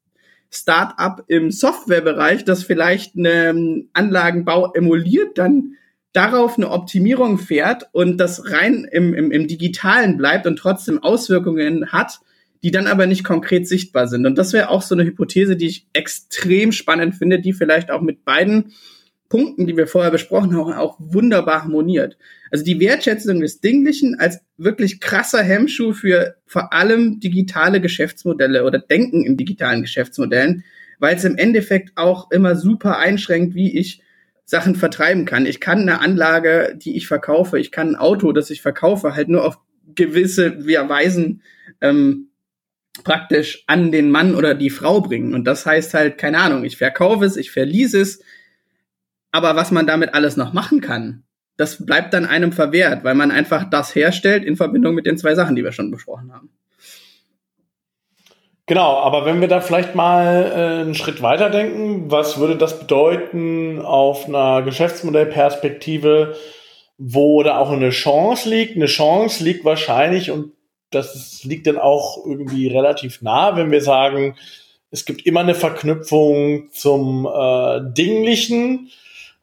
[0.49, 5.75] Start-up im Softwarebereich, das vielleicht einen Anlagenbau emuliert, dann
[6.17, 11.91] darauf eine Optimierung fährt und das rein im, im, im Digitalen bleibt und trotzdem Auswirkungen
[11.91, 12.19] hat,
[12.63, 14.25] die dann aber nicht konkret sichtbar sind.
[14.25, 18.01] Und das wäre auch so eine Hypothese, die ich extrem spannend finde, die vielleicht auch
[18.01, 18.73] mit beiden
[19.30, 22.17] Punkten, die wir vorher besprochen haben, auch wunderbar harmoniert.
[22.49, 28.80] Also die Wertschätzung des Dinglichen als wirklich krasser Hemmschuh für vor allem digitale Geschäftsmodelle oder
[28.80, 30.63] Denken in digitalen Geschäftsmodellen,
[30.97, 34.01] weil es im Endeffekt auch immer super einschränkt, wie ich
[34.49, 35.45] Sachen vertreiben kann.
[35.45, 39.27] Ich kann eine Anlage, die ich verkaufe, ich kann ein Auto, das ich verkaufe, halt
[39.27, 39.60] nur auf
[39.93, 41.41] gewisse Weisen
[41.81, 42.29] ähm,
[43.03, 45.33] praktisch an den Mann oder die Frau bringen.
[45.33, 48.21] Und das heißt halt, keine Ahnung, ich verkaufe es, ich verließe es,
[49.31, 51.23] aber was man damit alles noch machen kann,
[51.57, 55.36] das bleibt dann einem verwehrt, weil man einfach das herstellt in Verbindung mit den zwei
[55.36, 56.51] Sachen, die wir schon besprochen haben.
[58.67, 62.82] Genau, aber wenn wir da vielleicht mal äh, einen Schritt weiter denken, was würde das
[62.82, 66.36] bedeuten auf einer Geschäftsmodellperspektive,
[66.97, 68.75] wo da auch eine Chance liegt?
[68.75, 70.51] Eine Chance liegt wahrscheinlich, und
[70.91, 74.36] das liegt dann auch irgendwie relativ nah, wenn wir sagen,
[74.91, 78.89] es gibt immer eine Verknüpfung zum äh, Dinglichen,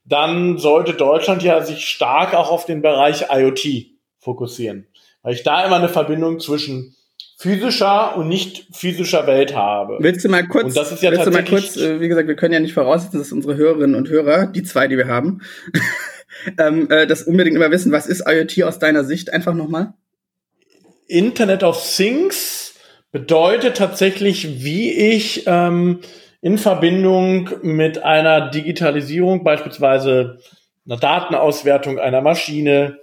[0.05, 3.87] dann sollte Deutschland ja sich stark auch auf den Bereich IoT
[4.19, 4.87] fokussieren.
[5.23, 6.95] Weil ich da immer eine Verbindung zwischen
[7.37, 9.99] physischer und nicht physischer Welt habe.
[10.01, 12.29] Willst du mal kurz, und das ist ja willst du mal kurz, äh, wie gesagt,
[12.29, 15.43] wir können ja nicht voraussetzen, dass unsere Hörerinnen und Hörer, die zwei, die wir haben,
[16.59, 19.33] ähm, äh, das unbedingt immer wissen, was ist IoT aus deiner Sicht?
[19.33, 19.95] Einfach nochmal.
[21.07, 22.75] Internet of Things
[23.13, 26.01] bedeutet tatsächlich, wie ich ähm,
[26.41, 30.39] in Verbindung mit einer Digitalisierung, beispielsweise
[30.87, 32.99] einer Datenauswertung einer Maschine,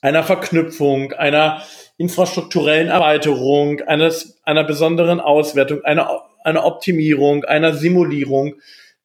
[0.00, 1.62] einer Verknüpfung, einer
[2.02, 8.56] infrastrukturellen Erweiterung, eines, einer besonderen Auswertung, einer, einer Optimierung, einer Simulierung,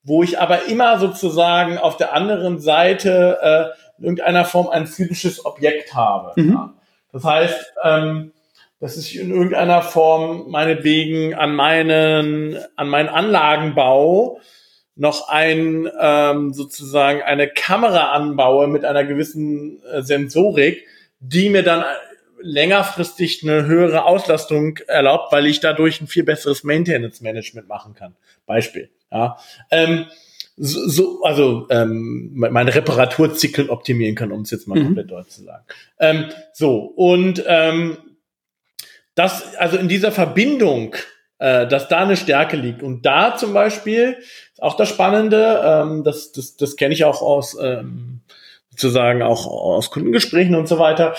[0.04, 5.46] wo ich aber immer sozusagen auf der anderen Seite äh, in irgendeiner Form ein physisches
[5.46, 6.42] Objekt habe.
[6.42, 6.52] Mhm.
[6.52, 6.74] Ja.
[7.12, 8.34] Das heißt, ähm,
[8.80, 14.40] dass ich in irgendeiner Form meinetwegen an meinen, an meinen Anlagenbau
[14.96, 20.86] noch ein ähm, sozusagen eine Kamera anbaue mit einer gewissen äh, Sensorik,
[21.20, 21.84] die mir dann
[22.41, 28.15] längerfristig eine höhere Auslastung erlaubt, weil ich dadurch ein viel besseres Maintenance Management machen kann.
[28.45, 28.89] Beispiel.
[29.12, 29.38] Ja.
[29.71, 30.06] Ähm,
[30.56, 34.86] so, so, also ähm, meine Reparaturzyklen optimieren kann, um es jetzt mal mhm.
[34.86, 35.63] komplett deutsch zu sagen.
[36.00, 37.97] Ähm, so, und ähm,
[39.13, 40.95] das, also in dieser Verbindung,
[41.39, 42.82] äh, dass da eine Stärke liegt.
[42.82, 44.17] Und da zum Beispiel,
[44.60, 48.21] auch das Spannende, ähm, das, das, das kenne ich auch aus ähm,
[48.69, 51.15] sozusagen auch aus Kundengesprächen und so weiter.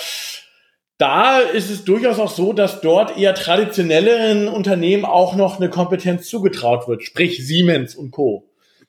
[0.98, 6.28] Da ist es durchaus auch so, dass dort eher traditionelleren Unternehmen auch noch eine Kompetenz
[6.28, 8.48] zugetraut wird, sprich Siemens und Co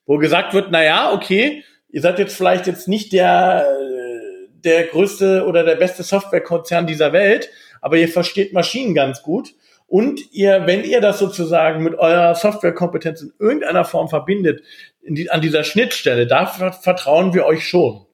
[0.09, 3.63] wo gesagt wird, na ja, okay, ihr seid jetzt vielleicht jetzt nicht der,
[4.51, 9.53] der größte oder der beste Softwarekonzern dieser Welt, aber ihr versteht Maschinen ganz gut.
[9.85, 14.63] Und ihr, wenn ihr das sozusagen mit eurer Softwarekompetenz in irgendeiner Form verbindet,
[15.07, 18.07] die, an dieser Schnittstelle, da vertrauen wir euch schon.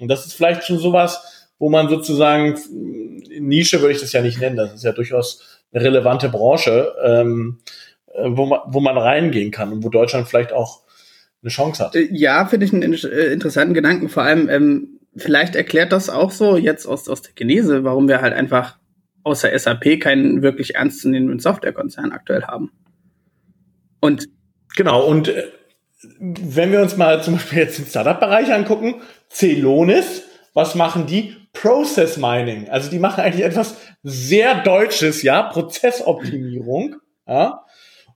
[0.00, 2.58] Und das ist vielleicht schon sowas, wo man sozusagen,
[3.40, 7.58] Nische würde ich das ja nicht nennen, das ist ja durchaus eine relevante Branche, ähm,
[8.14, 10.82] äh, wo, man, wo man reingehen kann und wo Deutschland vielleicht auch
[11.42, 11.96] eine Chance hat.
[11.96, 14.08] Äh, ja, finde ich einen äh, interessanten Gedanken.
[14.08, 18.20] Vor allem, ähm, vielleicht erklärt das auch so jetzt aus, aus der Genese, warum wir
[18.20, 18.78] halt einfach
[19.24, 22.72] außer SAP keinen wirklich ernstzunehmenden Softwarekonzern aktuell haben.
[24.00, 24.28] Und
[24.76, 25.48] genau, und äh,
[26.10, 30.22] wenn wir uns mal zum Beispiel jetzt den Startup-Bereich angucken, Celonis,
[30.54, 31.36] was machen die?
[31.52, 32.68] Process Mining.
[32.68, 36.96] Also die machen eigentlich etwas sehr Deutsches, ja, Prozessoptimierung.
[37.26, 37.64] Ja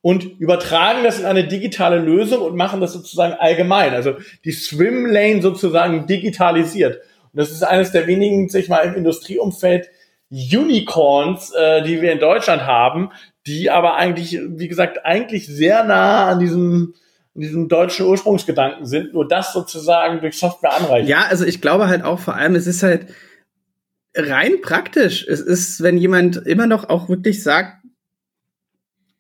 [0.03, 3.95] und übertragen das in eine digitale Lösung und machen das sozusagen allgemein.
[3.95, 6.97] Also die Swim Lane sozusagen digitalisiert.
[6.97, 9.89] Und das ist eines der wenigen, sag ich mal, im Industrieumfeld
[10.31, 13.11] Unicorns, äh, die wir in Deutschland haben,
[13.47, 16.95] die aber eigentlich, wie gesagt, eigentlich sehr nah an diesem
[17.35, 21.09] diesem deutschen Ursprungsgedanken sind, nur das sozusagen durch Software anreichen.
[21.09, 23.07] Ja, also ich glaube halt auch vor allem, es ist halt
[24.15, 25.27] rein praktisch.
[25.27, 27.83] Es ist, wenn jemand immer noch auch wirklich sagt,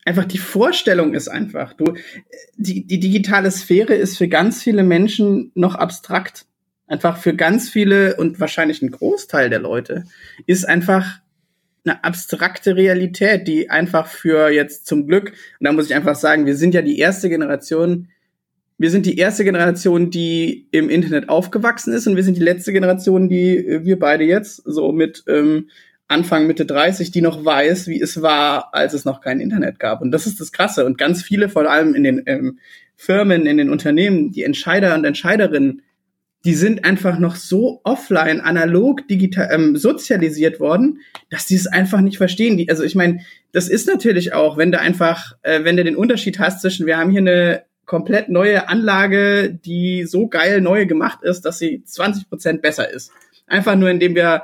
[0.04, 1.94] einfach die Vorstellung ist einfach, du,
[2.56, 6.46] die, die digitale Sphäre ist für ganz viele Menschen noch abstrakt.
[6.86, 10.04] Einfach für ganz viele und wahrscheinlich ein Großteil der Leute
[10.46, 11.21] ist einfach
[11.84, 16.46] eine abstrakte Realität, die einfach für jetzt zum Glück, und da muss ich einfach sagen,
[16.46, 18.08] wir sind ja die erste Generation,
[18.78, 22.72] wir sind die erste Generation, die im Internet aufgewachsen ist und wir sind die letzte
[22.72, 25.68] Generation, die äh, wir beide jetzt so mit ähm,
[26.08, 30.02] Anfang, Mitte 30, die noch weiß, wie es war, als es noch kein Internet gab.
[30.02, 30.84] Und das ist das Krasse.
[30.84, 32.58] Und ganz viele, vor allem in den ähm,
[32.96, 35.82] Firmen, in den Unternehmen, die Entscheider und Entscheiderinnen,
[36.44, 41.00] die sind einfach noch so offline, analog, digital, ähm, sozialisiert worden,
[41.30, 42.56] dass die es einfach nicht verstehen.
[42.56, 43.20] Die, also ich meine,
[43.52, 46.98] das ist natürlich auch, wenn du einfach, äh, wenn du den Unterschied hast zwischen, wir
[46.98, 52.28] haben hier eine komplett neue Anlage, die so geil neu gemacht ist, dass sie 20
[52.28, 53.12] Prozent besser ist.
[53.46, 54.42] Einfach nur, indem wir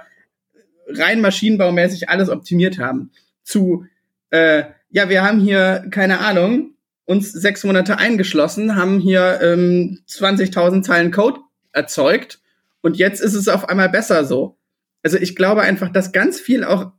[0.87, 3.11] rein maschinenbaumäßig alles optimiert haben,
[3.43, 3.87] zu,
[4.31, 6.75] äh, ja, wir haben hier, keine Ahnung,
[7.07, 11.41] uns sechs Monate eingeschlossen, haben hier ähm, 20.000 Zeilen Code
[11.79, 12.41] erzeugt
[12.81, 14.59] und jetzt ist es auf einmal besser so.
[15.03, 16.93] Also ich glaube einfach, dass ganz viel auch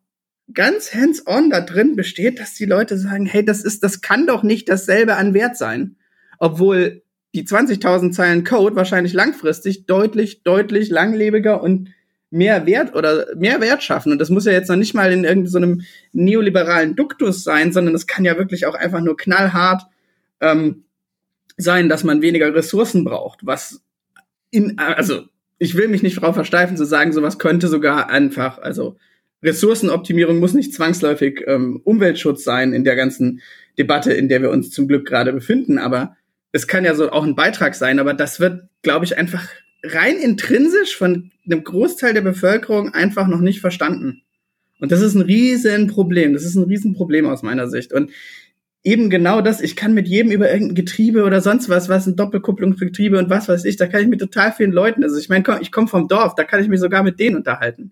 [0.53, 4.41] ganz hands-on da drin besteht, dass die Leute sagen, hey, das ist, das kann doch
[4.41, 5.95] nicht dasselbe an Wert sein.
[6.39, 7.03] Obwohl
[7.35, 11.89] die 20.000 Zeilen Code wahrscheinlich langfristig deutlich, deutlich langlebiger und
[12.31, 14.11] mehr Wert oder mehr Wert schaffen.
[14.11, 17.93] Und das muss ja jetzt noch nicht mal in irgendeinem so neoliberalen Duktus sein, sondern
[17.93, 19.83] das kann ja wirklich auch einfach nur knallhart
[20.39, 20.83] ähm,
[21.57, 23.45] sein, dass man weniger Ressourcen braucht.
[23.45, 23.81] Was
[24.51, 25.23] in, also
[25.57, 28.97] ich will mich nicht darauf versteifen zu sagen, sowas könnte sogar einfach, also
[29.43, 33.41] Ressourcenoptimierung muss nicht zwangsläufig ähm, Umweltschutz sein in der ganzen
[33.77, 36.15] Debatte, in der wir uns zum Glück gerade befinden, aber
[36.51, 39.47] es kann ja so auch ein Beitrag sein, aber das wird, glaube ich, einfach
[39.83, 44.23] rein intrinsisch von einem Großteil der Bevölkerung einfach noch nicht verstanden.
[44.79, 46.33] Und das ist ein Riesenproblem.
[46.33, 47.93] Das ist ein Riesenproblem aus meiner Sicht.
[47.93, 48.11] Und
[48.83, 52.15] eben genau das, ich kann mit jedem über irgendein Getriebe oder sonst was, was ein
[52.15, 55.43] Doppelkupplungsgetriebe und was weiß ich, da kann ich mit total vielen Leuten, also ich meine,
[55.61, 57.91] ich komme vom Dorf, da kann ich mich sogar mit denen unterhalten.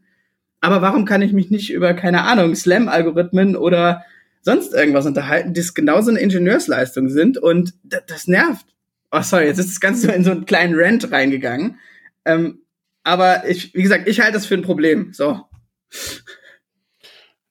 [0.62, 4.04] Aber warum kann ich mich nicht über, keine Ahnung, Slam-Algorithmen oder
[4.42, 8.66] sonst irgendwas unterhalten, die genauso eine Ingenieursleistung sind und das, das nervt.
[9.12, 11.80] Oh, sorry, jetzt ist das Ganze in so einen kleinen Rant reingegangen.
[12.26, 12.62] Ähm,
[13.04, 15.12] aber ich, wie gesagt, ich halte das für ein Problem.
[15.14, 15.42] So.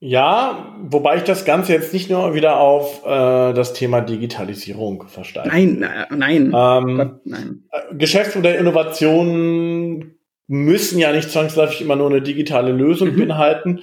[0.07, 5.49] Ja, wobei ich das Ganze jetzt nicht nur wieder auf äh, das Thema Digitalisierung versteige.
[5.49, 6.53] Nein, nein.
[6.55, 7.65] Ähm, Gott, nein.
[7.73, 10.17] Äh, Geschäftsmodell Innovationen
[10.47, 13.17] müssen ja nicht zwangsläufig immer nur eine digitale Lösung mhm.
[13.17, 13.81] beinhalten,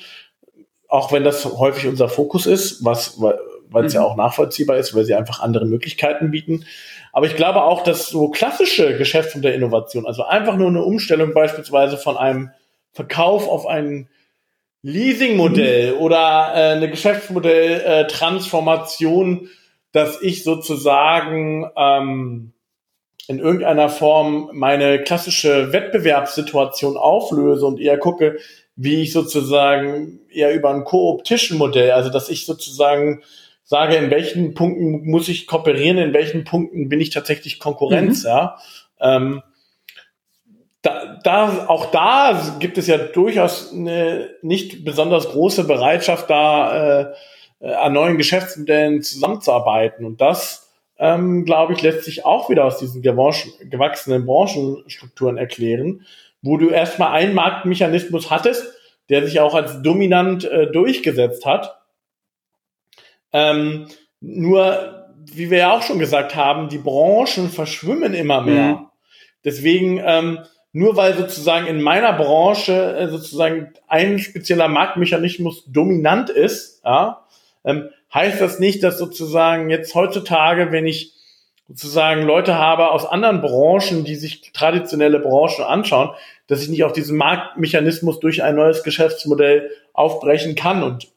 [0.88, 4.00] auch wenn das häufig unser Fokus ist, was weil es mhm.
[4.00, 6.64] ja auch nachvollziehbar ist, weil sie einfach andere Möglichkeiten bieten.
[7.12, 11.98] Aber ich glaube auch, dass so klassische Geschäftsmodell Innovation, also einfach nur eine Umstellung beispielsweise
[11.98, 12.52] von einem
[12.94, 14.08] Verkauf auf einen
[14.84, 16.00] Leasingmodell mhm.
[16.00, 19.48] oder äh, eine Geschäftsmodell-Transformation, äh,
[19.94, 22.54] dass ich sozusagen ähm,
[23.28, 28.38] in irgendeiner Form meine klassische Wettbewerbssituation auflöse und eher gucke,
[28.76, 33.22] wie ich sozusagen eher über ein Co-Optician-Modell, also dass ich sozusagen
[33.64, 38.30] sage, in welchen Punkten muss ich kooperieren, in welchen Punkten bin ich tatsächlich Konkurrenz, mhm.
[38.30, 38.58] ja.
[39.00, 39.42] Ähm,
[40.84, 47.14] da, da, auch da gibt es ja durchaus eine nicht besonders große Bereitschaft, da
[47.62, 50.06] äh, an neuen Geschäftsmodellen zusammenzuarbeiten.
[50.06, 56.06] Und das, ähm, glaube ich, lässt sich auch wieder aus diesen gewachsenen Branchenstrukturen erklären,
[56.42, 58.74] wo du erstmal einen Marktmechanismus hattest,
[59.08, 61.80] der sich auch als dominant äh, durchgesetzt hat.
[63.32, 63.88] Ähm,
[64.20, 68.76] nur, wie wir ja auch schon gesagt haben, die Branchen verschwimmen immer mehr.
[68.76, 68.88] Mhm.
[69.46, 70.40] Deswegen ähm,
[70.74, 77.26] nur weil sozusagen in meiner Branche äh, sozusagen ein spezieller Marktmechanismus dominant ist, ja,
[77.64, 81.14] ähm, heißt das nicht, dass sozusagen jetzt heutzutage, wenn ich
[81.68, 86.10] sozusagen Leute habe aus anderen Branchen, die sich traditionelle Branchen anschauen,
[86.48, 90.84] dass ich nicht auch diesen Marktmechanismus durch ein neues Geschäftsmodell aufbrechen kann.
[90.84, 91.08] Und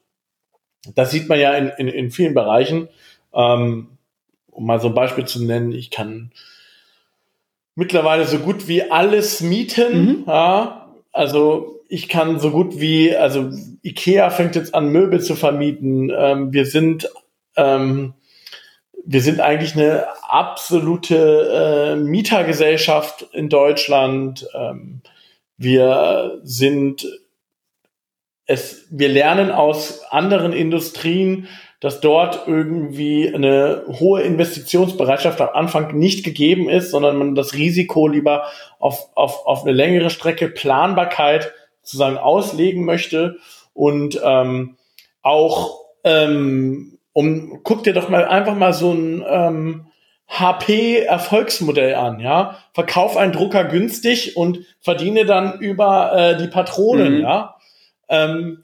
[0.95, 2.87] das sieht man ja in, in, in vielen Bereichen.
[3.33, 3.89] Ähm,
[4.51, 6.31] um mal so ein Beispiel zu nennen, ich kann
[7.77, 9.99] mittlerweile so gut wie alles mieten.
[9.99, 10.23] Mhm.
[10.27, 13.51] Ja, also ich kann so gut wie, also
[13.83, 16.11] Ikea fängt jetzt an, Möbel zu vermieten.
[16.13, 17.07] Ähm, wir sind,
[17.55, 18.15] ähm,
[19.05, 24.47] wir sind eigentlich eine absolute äh, Mietergesellschaft in Deutschland.
[24.55, 25.01] Ähm,
[25.57, 27.07] wir sind
[28.47, 31.47] es, wir lernen aus anderen Industrien,
[31.79, 38.07] dass dort irgendwie eine hohe Investitionsbereitschaft am Anfang nicht gegeben ist, sondern man das Risiko
[38.07, 38.45] lieber
[38.79, 43.37] auf, auf, auf eine längere Strecke Planbarkeit sozusagen auslegen möchte
[43.73, 44.77] und ähm,
[45.21, 49.87] auch ähm, um guck dir doch mal einfach mal so ein ähm,
[50.27, 52.57] HP Erfolgsmodell an, ja.
[52.73, 57.21] Verkauf einen Drucker günstig und verdiene dann über äh, die Patronen, mhm.
[57.21, 57.55] ja.
[58.09, 58.63] Ähm,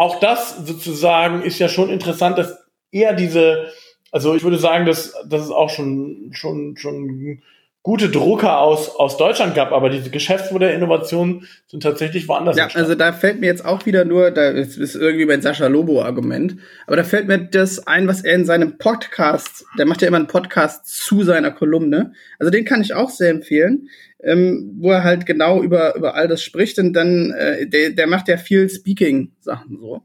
[0.00, 2.56] auch das sozusagen ist ja schon interessant, dass
[2.90, 3.66] eher diese,
[4.10, 7.42] also ich würde sagen, dass, dass es auch schon, schon, schon
[7.82, 12.56] gute Drucker aus, aus Deutschland gab, aber diese Geschäftsmodellinnovationen sind tatsächlich woanders.
[12.56, 15.66] Ja, also da fällt mir jetzt auch wieder nur, da ist, ist irgendwie mein Sascha
[15.66, 20.08] Lobo-Argument, aber da fällt mir das ein, was er in seinem Podcast, der macht ja
[20.08, 23.90] immer einen Podcast zu seiner Kolumne, also den kann ich auch sehr empfehlen
[24.22, 28.06] ähm, wo er halt genau über, über all das spricht und dann, äh, der, der
[28.06, 30.02] macht ja viel Speaking-Sachen so.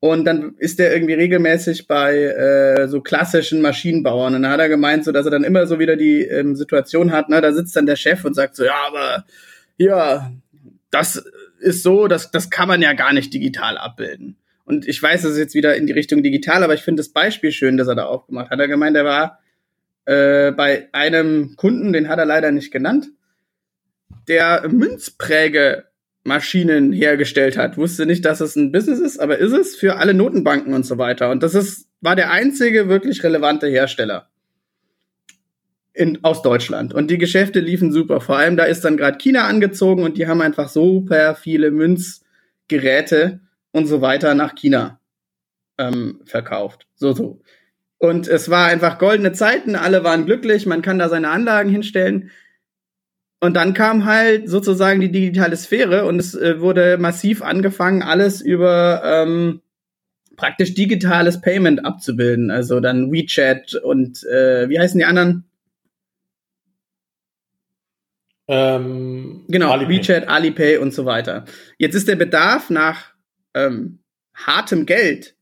[0.00, 4.34] Und dann ist der irgendwie regelmäßig bei äh, so klassischen Maschinenbauern.
[4.34, 7.10] Und dann hat er gemeint, so dass er dann immer so wieder die ähm, Situation
[7.10, 9.24] hat, ne, da sitzt dann der Chef und sagt so, ja, aber
[9.78, 10.30] ja,
[10.90, 11.24] das
[11.58, 14.36] ist so, das, das kann man ja gar nicht digital abbilden.
[14.66, 17.08] Und ich weiß, es ist jetzt wieder in die Richtung digital, aber ich finde das
[17.08, 18.50] Beispiel schön, das er da aufgemacht.
[18.50, 19.38] Hat er gemeint, er war
[20.04, 23.06] äh, bei einem Kunden, den hat er leider nicht genannt,
[24.28, 27.76] der Münzprägemaschinen hergestellt hat.
[27.76, 30.98] Wusste nicht, dass es ein Business ist, aber ist es für alle Notenbanken und so
[30.98, 31.30] weiter.
[31.30, 34.28] Und das ist, war der einzige wirklich relevante Hersteller
[35.94, 36.92] in, aus Deutschland.
[36.92, 38.20] Und die Geschäfte liefen super.
[38.20, 43.40] Vor allem, da ist dann gerade China angezogen und die haben einfach super viele Münzgeräte
[43.70, 45.00] und so weiter nach China
[45.78, 46.86] ähm, verkauft.
[46.96, 47.40] So, so.
[47.98, 52.30] Und es war einfach goldene Zeiten, alle waren glücklich, man kann da seine Anlagen hinstellen.
[53.44, 58.40] Und dann kam halt sozusagen die digitale Sphäre und es äh, wurde massiv angefangen, alles
[58.40, 59.60] über ähm,
[60.34, 62.50] praktisch digitales Payment abzubilden.
[62.50, 65.44] Also dann WeChat und äh, wie heißen die anderen?
[68.48, 69.98] Ähm, genau, Alipay.
[69.98, 71.44] WeChat, Alipay und so weiter.
[71.76, 73.12] Jetzt ist der Bedarf nach
[73.52, 73.98] ähm,
[74.32, 75.33] hartem Geld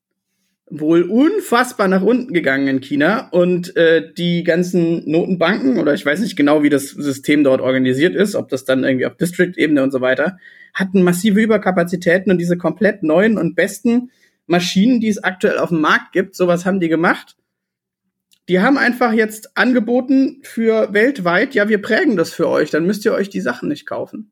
[0.75, 6.21] wohl unfassbar nach unten gegangen in China und äh, die ganzen Notenbanken oder ich weiß
[6.21, 9.91] nicht genau, wie das System dort organisiert ist, ob das dann irgendwie auf District-Ebene und
[9.91, 10.39] so weiter,
[10.73, 14.11] hatten massive Überkapazitäten und diese komplett neuen und besten
[14.47, 17.37] Maschinen, die es aktuell auf dem Markt gibt, sowas haben die gemacht.
[18.49, 23.05] Die haben einfach jetzt angeboten für weltweit, ja, wir prägen das für euch, dann müsst
[23.05, 24.31] ihr euch die Sachen nicht kaufen.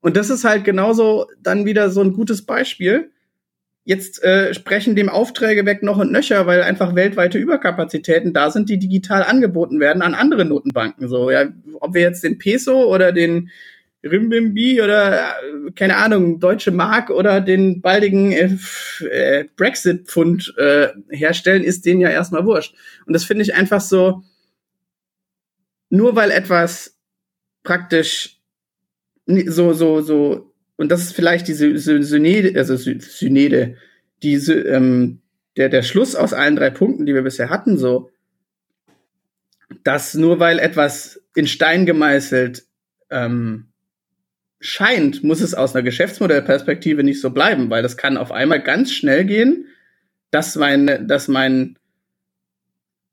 [0.00, 3.12] Und das ist halt genauso dann wieder so ein gutes Beispiel
[3.86, 8.68] Jetzt äh, sprechen dem Aufträge weg noch und nöcher, weil einfach weltweite Überkapazitäten da sind,
[8.68, 11.06] die digital angeboten werden an andere Notenbanken.
[11.06, 11.46] So, ja,
[11.78, 13.48] ob wir jetzt den Peso oder den
[14.02, 18.56] Rimbimbi oder äh, keine Ahnung, deutsche Mark oder den baldigen äh,
[19.04, 22.74] äh, Brexit-Pfund äh, herstellen, ist denen ja erstmal wurscht.
[23.06, 24.24] Und das finde ich einfach so,
[25.90, 26.98] nur weil etwas
[27.62, 28.40] praktisch
[29.26, 33.76] so, so, so und das ist vielleicht diese Synede, also Synede,
[34.22, 35.20] diese, ähm,
[35.56, 38.10] der, der Schluss aus allen drei Punkten, die wir bisher hatten, so,
[39.84, 42.64] dass nur weil etwas in Stein gemeißelt
[43.10, 43.68] ähm,
[44.60, 48.92] scheint, muss es aus einer Geschäftsmodellperspektive nicht so bleiben, weil das kann auf einmal ganz
[48.92, 49.66] schnell gehen,
[50.30, 51.78] dass mein, dass mein,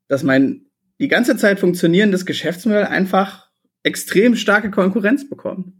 [0.07, 0.65] dass mein
[0.99, 3.49] die ganze Zeit funktionierendes Geschäftsmodell einfach
[3.83, 5.73] extrem starke Konkurrenz bekommt.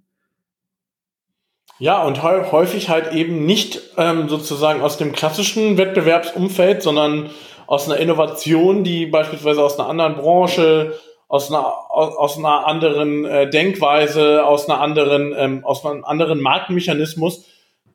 [1.80, 7.32] Ja, und häufig halt eben nicht ähm, sozusagen aus dem klassischen Wettbewerbsumfeld, sondern
[7.68, 10.94] aus einer Innovation, die beispielsweise aus einer anderen Branche,
[11.28, 16.42] aus einer, aus, aus einer anderen äh, Denkweise, aus einer anderen, ähm, aus einem anderen
[16.42, 17.46] Marktmechanismus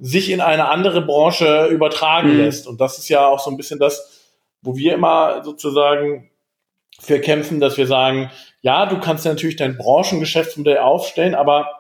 [0.01, 2.39] sich in eine andere Branche übertragen mhm.
[2.39, 2.67] lässt.
[2.67, 6.31] Und das ist ja auch so ein bisschen das, wo wir immer sozusagen
[7.01, 11.78] für kämpfen, dass wir sagen, ja, du kannst natürlich dein Branchengeschäftsmodell aufstellen, aber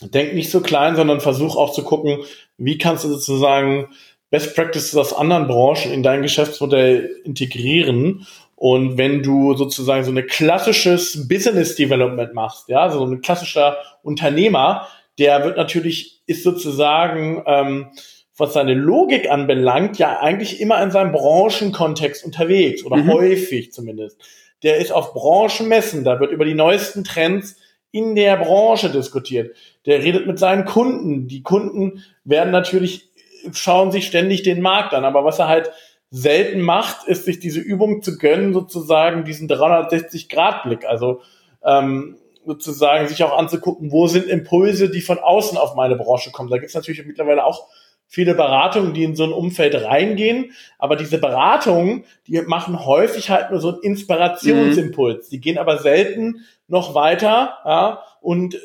[0.00, 2.24] denk nicht so klein, sondern versuch auch zu gucken,
[2.58, 3.88] wie kannst du sozusagen
[4.30, 8.26] Best Practices aus anderen Branchen in dein Geschäftsmodell integrieren.
[8.56, 14.88] Und wenn du sozusagen so ein klassisches Business Development machst, ja, so ein klassischer Unternehmer,
[15.18, 17.92] der wird natürlich, ist sozusagen, ähm,
[18.36, 23.12] was seine Logik anbelangt, ja eigentlich immer in seinem Branchenkontext unterwegs oder mhm.
[23.12, 24.20] häufig zumindest.
[24.64, 27.56] Der ist auf Branchenmessen, da wird über die neuesten Trends
[27.94, 29.54] in der Branche diskutiert.
[29.86, 31.28] Der redet mit seinen Kunden.
[31.28, 33.08] Die Kunden werden natürlich
[33.52, 35.04] schauen sich ständig den Markt an.
[35.04, 35.70] Aber was er halt
[36.10, 40.86] selten macht, ist sich diese Übung zu gönnen, sozusagen diesen 360-Grad-Blick.
[40.86, 41.20] Also
[41.64, 46.50] ähm, sozusagen sich auch anzugucken, wo sind Impulse, die von außen auf meine Branche kommen.
[46.50, 47.68] Da gibt es natürlich mittlerweile auch
[48.06, 53.50] viele Beratungen, die in so ein Umfeld reingehen, aber diese Beratungen, die machen häufig halt
[53.50, 55.26] nur so einen Inspirationsimpuls.
[55.26, 55.30] Mhm.
[55.30, 58.58] Die gehen aber selten noch weiter ja, und äh,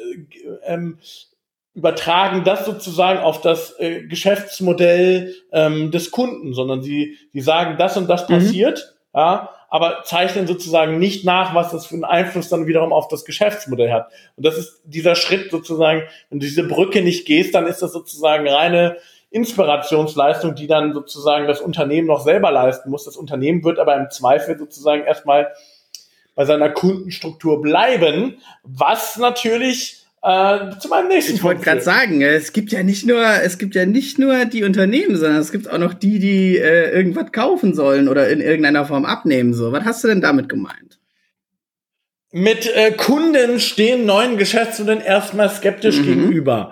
[0.66, 1.00] ähm,
[1.74, 7.98] übertragen das sozusagen auf das äh, Geschäftsmodell ähm, des Kunden, sondern sie, sie sagen, das
[7.98, 8.34] und das mhm.
[8.34, 13.08] passiert, ja, aber zeichnen sozusagen nicht nach, was das für einen Einfluss dann wiederum auf
[13.08, 14.12] das Geschäftsmodell hat.
[14.36, 17.94] Und das ist dieser Schritt sozusagen, wenn du diese Brücke nicht gehst, dann ist das
[17.94, 18.98] sozusagen reine
[19.32, 23.06] Inspirationsleistung, die dann sozusagen das Unternehmen noch selber leisten muss.
[23.06, 25.54] Das Unternehmen wird aber im Zweifel sozusagen erstmal
[26.36, 32.54] bei seiner Kundenstruktur bleiben, was natürlich äh, zu meinem nächsten Ich wollte gerade sagen, es
[32.54, 35.78] gibt ja nicht nur, es gibt ja nicht nur die Unternehmen, sondern es gibt auch
[35.78, 39.54] noch die, die äh, irgendwas kaufen sollen oder in irgendeiner Form abnehmen.
[39.54, 41.00] So, was hast du denn damit gemeint?
[42.32, 46.06] Mit äh, Kunden stehen neuen Geschäftsmodellen erstmal skeptisch mhm.
[46.06, 46.72] gegenüber.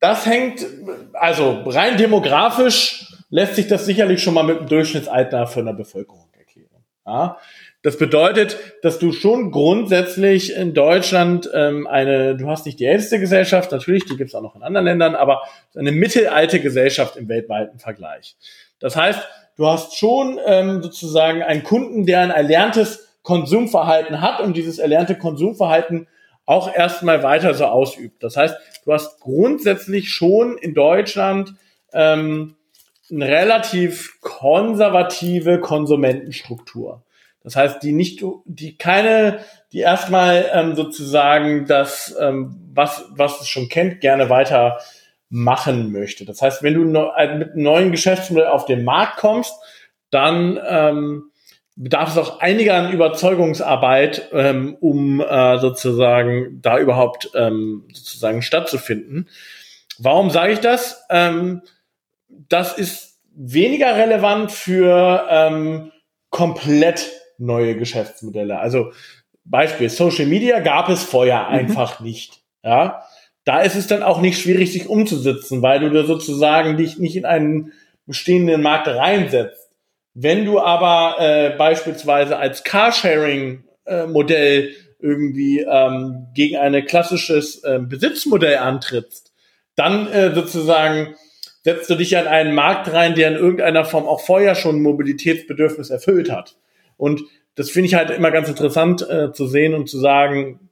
[0.00, 0.64] Das hängt,
[1.12, 6.28] also rein demografisch lässt sich das sicherlich schon mal mit dem Durchschnittsalter von der Bevölkerung
[6.36, 6.84] erklären.
[7.06, 7.38] Ja?
[7.82, 13.20] Das bedeutet, dass du schon grundsätzlich in Deutschland ähm, eine, du hast nicht die älteste
[13.20, 15.42] Gesellschaft, natürlich, die gibt es auch noch in anderen Ländern, aber
[15.76, 18.36] eine mittelalte Gesellschaft im weltweiten Vergleich.
[18.80, 19.20] Das heißt,
[19.56, 25.16] du hast schon ähm, sozusagen einen Kunden, der ein erlerntes Konsumverhalten hat und dieses erlernte
[25.16, 26.08] Konsumverhalten
[26.48, 28.22] auch erstmal weiter so ausübt.
[28.22, 31.54] Das heißt, du hast grundsätzlich schon in Deutschland
[31.92, 32.56] ähm,
[33.10, 37.04] eine relativ konservative Konsumentenstruktur.
[37.42, 39.40] Das heißt, die nicht, die keine,
[39.72, 44.78] die erstmal ähm, sozusagen das, ähm, was, was es schon kennt, gerne weiter
[45.28, 46.24] machen möchte.
[46.24, 49.52] Das heißt, wenn du äh, mit einem neuen Geschäftsmodell auf den Markt kommst,
[50.10, 51.27] dann ähm,
[51.78, 59.28] bedarf es auch einiger an Überzeugungsarbeit, ähm, um äh, sozusagen da überhaupt ähm, sozusagen stattzufinden.
[59.98, 61.04] Warum sage ich das?
[61.08, 61.62] Ähm,
[62.28, 65.92] das ist weniger relevant für ähm,
[66.30, 68.58] komplett neue Geschäftsmodelle.
[68.58, 68.92] Also
[69.44, 71.54] Beispiel Social Media gab es vorher mhm.
[71.54, 72.42] einfach nicht.
[72.64, 73.04] Ja,
[73.44, 77.16] da ist es dann auch nicht schwierig, sich umzusetzen, weil du da sozusagen dich nicht
[77.16, 77.72] in einen
[78.04, 79.67] bestehenden Markt reinsetzt.
[80.14, 88.58] Wenn du aber äh, beispielsweise als Carsharing-Modell äh, irgendwie ähm, gegen ein klassisches äh, Besitzmodell
[88.58, 89.32] antrittst,
[89.76, 91.14] dann äh, sozusagen
[91.62, 95.90] setzt du dich an einen Markt rein, der in irgendeiner Form auch vorher schon Mobilitätsbedürfnis
[95.90, 96.56] erfüllt hat.
[96.96, 97.22] Und
[97.54, 100.70] das finde ich halt immer ganz interessant äh, zu sehen und zu sagen,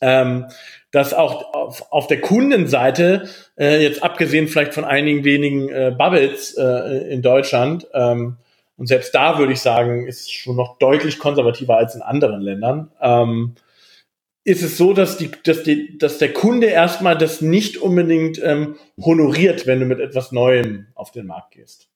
[0.00, 0.46] ähm,
[0.90, 6.56] dass auch auf, auf der Kundenseite, äh, jetzt abgesehen vielleicht von einigen wenigen äh, Bubbles
[6.58, 8.36] äh, in Deutschland, ähm,
[8.82, 12.40] und selbst da würde ich sagen, ist es schon noch deutlich konservativer als in anderen
[12.40, 13.54] Ländern, ähm,
[14.42, 18.74] ist es so, dass, die, dass, die, dass der Kunde erstmal das nicht unbedingt ähm,
[19.00, 21.90] honoriert, wenn du mit etwas Neuem auf den Markt gehst.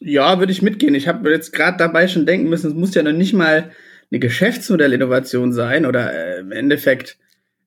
[0.00, 0.94] Ja, würde ich mitgehen.
[0.94, 3.70] Ich habe jetzt gerade dabei schon denken müssen, es muss ja noch nicht mal
[4.10, 7.18] eine Geschäftsmodellinnovation sein oder äh, im Endeffekt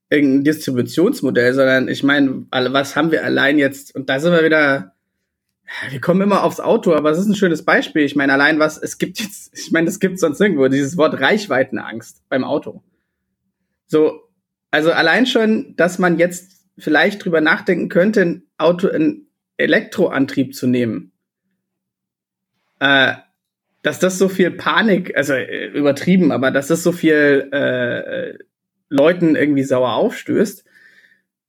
[0.10, 3.94] irgendein Distributionsmodell, sondern ich meine, was haben wir allein jetzt?
[3.96, 4.91] Und da sind wir wieder,
[5.90, 8.04] wir kommen immer aufs Auto, aber es ist ein schönes Beispiel.
[8.04, 11.20] Ich meine, allein was, es gibt jetzt, ich meine, es gibt sonst nirgendwo dieses Wort
[11.20, 12.84] Reichweitenangst beim Auto.
[13.88, 14.30] So,
[14.70, 20.68] also allein schon, dass man jetzt vielleicht drüber nachdenken könnte, ein Auto, einen Elektroantrieb zu
[20.68, 21.12] nehmen.
[22.80, 23.14] Äh,
[23.84, 28.38] dass das so viel Panik, also äh, übertrieben, aber dass das so viel äh,
[28.90, 30.66] Leuten irgendwie sauer aufstößt.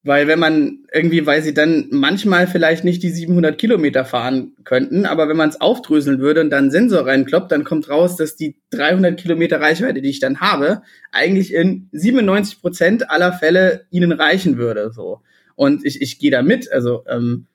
[0.05, 5.07] Weil wenn man irgendwie, weil sie dann manchmal vielleicht nicht die 700 Kilometer fahren könnten,
[5.07, 8.57] aber wenn man es aufdröseln würde und dann Sensor reinkloppt, dann kommt raus, dass die
[8.71, 10.83] 300 Kilometer Reichweite, die ich dann habe,
[11.13, 14.91] eigentlich in 97 Prozent aller Fälle ihnen reichen würde.
[14.93, 15.21] So
[15.55, 16.73] und ich ich gehe da mit.
[16.73, 17.47] Also ähm,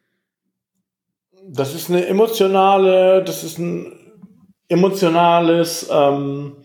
[1.50, 3.94] das ist eine emotionale, das ist ein
[4.70, 6.58] emotionales ähm,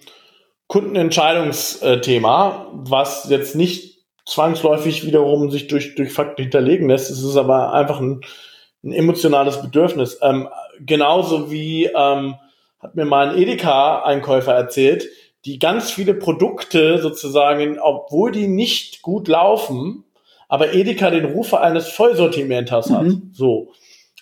[0.67, 3.92] Kundenentscheidungsthema, was jetzt nicht
[4.27, 7.11] zwangsläufig wiederum sich durch, durch Fakten hinterlegen lässt.
[7.11, 8.21] Es ist aber einfach ein,
[8.85, 10.19] ein emotionales Bedürfnis.
[10.23, 10.49] Ähm,
[10.81, 12.37] genauso wie ähm,
[12.81, 15.09] hat mir mal ein Edeka-Einkäufer erzählt,
[15.45, 20.05] die ganz viele Produkte sozusagen, obwohl die nicht gut laufen,
[20.49, 23.05] aber Edeka den Ruf eines Vollsortimenters hat.
[23.05, 23.31] Mhm.
[23.33, 23.73] So.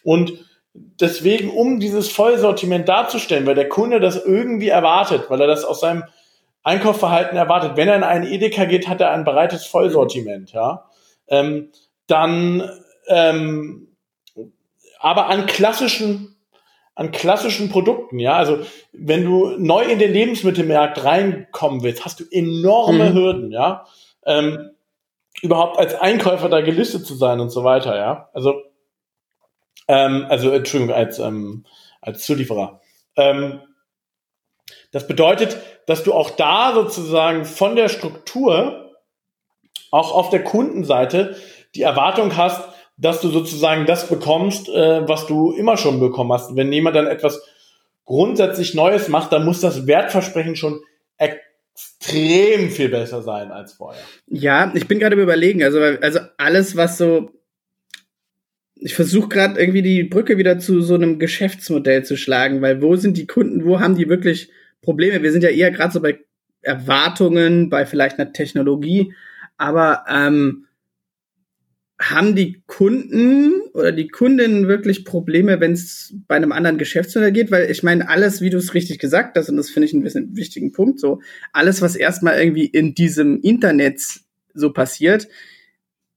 [0.03, 0.32] Und
[0.72, 5.80] deswegen, um dieses Vollsortiment darzustellen, weil der Kunde das irgendwie erwartet, weil er das aus
[5.80, 6.05] seinem
[6.62, 7.76] Einkaufsverhalten erwartet.
[7.76, 10.90] Wenn er in einen Edeka geht, hat er ein breites Vollsortiment, ja.
[11.28, 11.70] Ähm,
[12.06, 12.68] dann,
[13.08, 13.88] ähm,
[14.98, 16.36] aber an klassischen,
[16.94, 18.34] an klassischen Produkten, ja.
[18.34, 18.61] Also,
[18.92, 23.14] wenn du neu in den Lebensmittelmarkt reinkommen willst, hast du enorme mhm.
[23.14, 23.86] Hürden, ja.
[24.26, 24.70] Ähm,
[25.40, 28.28] überhaupt als Einkäufer da gelistet zu sein und so weiter, ja.
[28.34, 28.62] Also,
[29.88, 31.64] ähm, also, Entschuldigung, als, ähm,
[32.02, 32.80] als Zulieferer.
[33.16, 33.61] Ähm,
[34.92, 35.56] das bedeutet,
[35.91, 38.95] dass du auch da sozusagen von der Struktur,
[39.91, 41.34] auch auf der Kundenseite,
[41.74, 42.62] die Erwartung hast,
[42.97, 46.55] dass du sozusagen das bekommst, äh, was du immer schon bekommen hast.
[46.55, 47.43] Wenn jemand dann etwas
[48.05, 50.80] grundsätzlich Neues macht, dann muss das Wertversprechen schon
[51.16, 54.03] extrem viel besser sein als vorher.
[54.28, 57.30] Ja, ich bin gerade überlegen, also, also alles, was so
[58.82, 62.95] ich versuche gerade irgendwie die Brücke wieder zu so einem Geschäftsmodell zu schlagen, weil wo
[62.95, 64.51] sind die Kunden, wo haben die wirklich
[64.83, 65.22] Probleme.
[65.22, 66.20] Wir sind ja eher gerade so bei
[66.62, 69.14] Erwartungen, bei vielleicht einer Technologie,
[69.57, 70.66] aber ähm,
[72.01, 77.51] haben die Kunden oder die Kundinnen wirklich Probleme, wenn es bei einem anderen Geschäftsmodell geht?
[77.51, 80.03] Weil ich meine, alles, wie du es richtig gesagt hast, und das finde ich ein
[80.03, 81.20] bisschen wichtigen Punkt, so
[81.53, 84.01] alles, was erstmal irgendwie in diesem Internet
[84.55, 85.28] so passiert,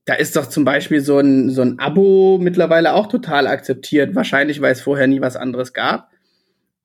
[0.05, 4.15] da ist doch zum Beispiel so ein, so ein Abo mittlerweile auch total akzeptiert.
[4.15, 6.12] Wahrscheinlich, weil es vorher nie was anderes gab.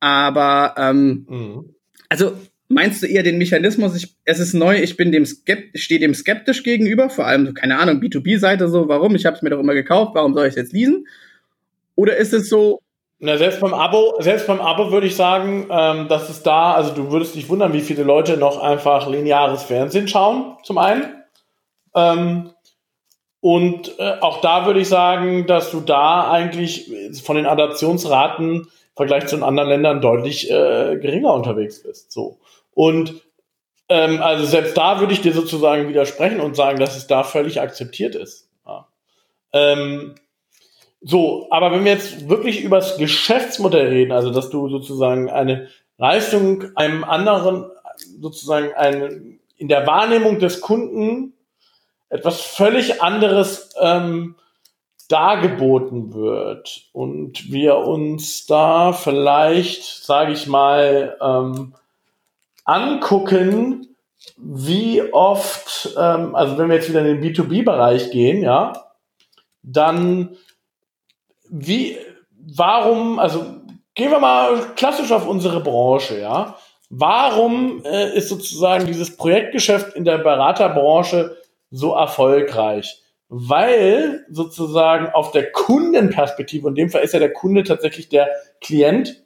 [0.01, 1.75] Aber ähm, mhm.
[2.09, 2.33] also
[2.69, 6.15] meinst du eher den Mechanismus, ich, es ist neu, ich bin dem Skept, stehe dem
[6.15, 9.15] skeptisch gegenüber, vor allem, keine Ahnung, B2B-Seite so, warum?
[9.15, 11.07] Ich habe es mir doch immer gekauft, warum soll ich es jetzt lesen?
[11.95, 12.81] Oder ist es so,
[13.21, 16.95] na, selbst beim Abo, selbst beim Abo würde ich sagen, ähm, dass es da, also
[16.95, 21.25] du würdest dich wundern, wie viele Leute noch einfach lineares Fernsehen schauen, zum einen.
[21.97, 22.51] Ähm,
[23.41, 26.93] und äh, auch da würde ich sagen, dass du da eigentlich
[27.25, 28.69] von den Adaptionsraten
[28.99, 32.11] Vergleich zu den anderen Ländern deutlich äh, geringer unterwegs bist.
[32.11, 32.41] So.
[32.75, 33.23] Und
[33.89, 37.61] ähm, also selbst da würde ich dir sozusagen widersprechen und sagen, dass es da völlig
[37.61, 38.49] akzeptiert ist.
[38.67, 38.89] Ja.
[39.53, 40.17] Ähm,
[41.01, 45.69] so, aber wenn wir jetzt wirklich über das Geschäftsmodell reden, also dass du sozusagen eine
[45.97, 47.71] Leistung einem anderen,
[48.21, 51.35] sozusagen eine, in der Wahrnehmung des Kunden
[52.09, 54.35] etwas völlig anderes ähm,
[55.09, 61.75] dargeboten wird und wir uns da vielleicht, sage ich mal, ähm,
[62.65, 63.97] angucken,
[64.37, 68.73] wie oft, ähm, also wenn wir jetzt wieder in den B2B-Bereich gehen, ja,
[69.63, 70.37] dann
[71.49, 71.97] wie,
[72.39, 73.45] warum, also
[73.95, 76.57] gehen wir mal klassisch auf unsere Branche, ja.
[76.91, 81.37] Warum äh, ist sozusagen dieses Projektgeschäft in der Beraterbranche
[81.71, 83.03] so erfolgreich?
[83.29, 88.29] Weil sozusagen auf der Kundenperspektive, und in dem Fall ist ja der Kunde tatsächlich der
[88.61, 89.23] Klient,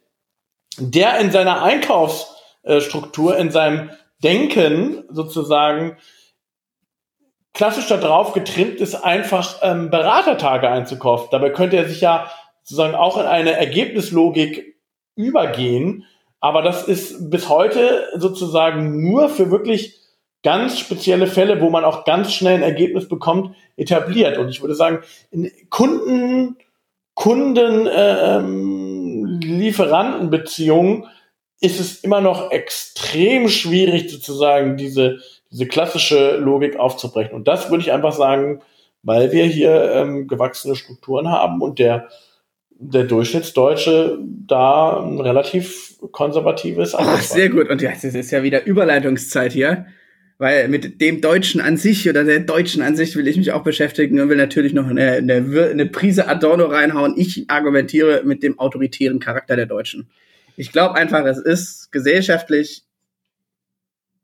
[0.77, 3.91] der in seiner Einkaufsstruktur, in seinem
[4.23, 5.97] Denken sozusagen
[7.53, 11.27] klassisch darauf getrimmt ist, einfach ähm, Beratertage einzukaufen.
[11.31, 12.31] Dabei könnte er sich ja
[12.63, 14.77] sozusagen auch in eine Ergebnislogik
[15.15, 16.05] übergehen.
[16.39, 19.99] Aber das ist bis heute sozusagen nur für wirklich
[20.43, 24.37] ganz spezielle Fälle, wo man auch ganz schnell ein Ergebnis bekommt, etabliert.
[24.37, 24.99] Und ich würde sagen,
[25.31, 26.57] in Kunden,
[27.15, 31.05] Kunden, ähm, Lieferantenbeziehungen
[31.61, 35.19] ist es immer noch extrem schwierig, sozusagen diese,
[35.49, 37.33] diese klassische Logik aufzubrechen.
[37.33, 38.61] Und das würde ich einfach sagen,
[39.01, 42.09] weil wir hier ähm, gewachsene Strukturen haben und der,
[42.69, 47.69] der Durchschnittsdeutsche da ein relativ konservatives Ach, sehr gut.
[47.69, 49.85] Und ja, das ist ja wieder Überleitungszeit hier.
[50.37, 53.63] Weil mit dem Deutschen an sich oder der Deutschen an sich will ich mich auch
[53.63, 57.13] beschäftigen und will natürlich noch eine, eine, eine Prise Adorno reinhauen.
[57.17, 60.09] Ich argumentiere mit dem autoritären Charakter der Deutschen.
[60.57, 62.83] Ich glaube einfach, es ist gesellschaftlich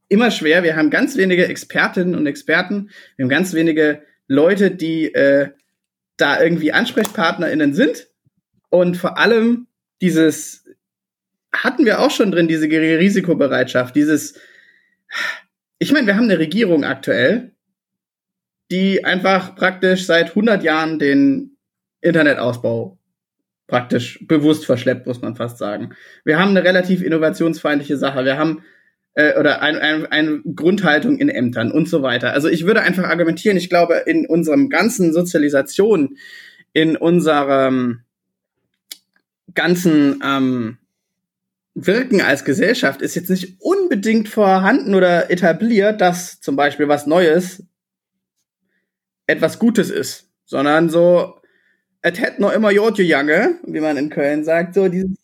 [0.07, 0.63] immer schwer.
[0.63, 2.89] Wir haben ganz wenige Expertinnen und Experten.
[3.15, 5.49] Wir haben ganz wenige Leute, die äh,
[6.17, 8.07] da irgendwie AnsprechpartnerInnen sind.
[8.69, 9.67] Und vor allem
[10.01, 10.65] dieses
[11.51, 14.35] hatten wir auch schon drin, diese geringe Risikobereitschaft, dieses,
[15.79, 17.53] ich meine, wir haben eine Regierung aktuell,
[18.69, 21.57] die einfach praktisch seit 100 Jahren den
[22.01, 22.99] Internetausbau
[23.67, 25.91] praktisch bewusst verschleppt, muss man fast sagen.
[26.25, 28.25] Wir haben eine relativ innovationsfeindliche Sache.
[28.25, 28.63] Wir haben
[29.13, 32.33] äh, oder ein, ein, eine Grundhaltung in Ämtern und so weiter.
[32.33, 36.17] Also ich würde einfach argumentieren, ich glaube, in unserem ganzen Sozialisation,
[36.73, 38.01] in unserem
[39.53, 40.77] ganzen ähm,
[41.75, 47.63] Wirken als Gesellschaft ist jetzt nicht unbedingt vorhanden oder etabliert, dass zum Beispiel was Neues
[49.27, 51.35] etwas Gutes ist, sondern so,
[52.01, 55.15] es hätte noch immer Jodje Jange, wie man in Köln sagt, so dieses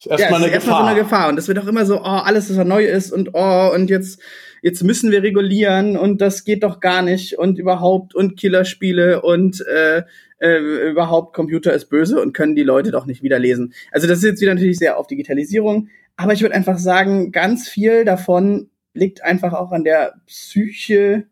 [0.00, 1.28] ist erstmal ja, eine, erst so eine Gefahr.
[1.28, 4.20] Und das wird auch immer so, oh, alles, was neu ist und oh, und jetzt,
[4.62, 9.60] jetzt müssen wir regulieren und das geht doch gar nicht und überhaupt und Killerspiele und
[9.66, 10.04] äh,
[10.40, 13.74] äh, überhaupt Computer ist böse und können die Leute doch nicht wieder lesen.
[13.92, 17.68] Also das ist jetzt wieder natürlich sehr auf Digitalisierung, aber ich würde einfach sagen, ganz
[17.68, 21.26] viel davon liegt einfach auch an der Psyche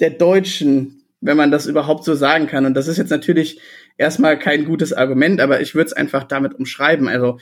[0.00, 2.66] der Deutschen, wenn man das überhaupt so sagen kann.
[2.66, 3.60] Und das ist jetzt natürlich
[3.96, 7.08] erstmal kein gutes Argument, aber ich würde es einfach damit umschreiben.
[7.08, 7.38] Also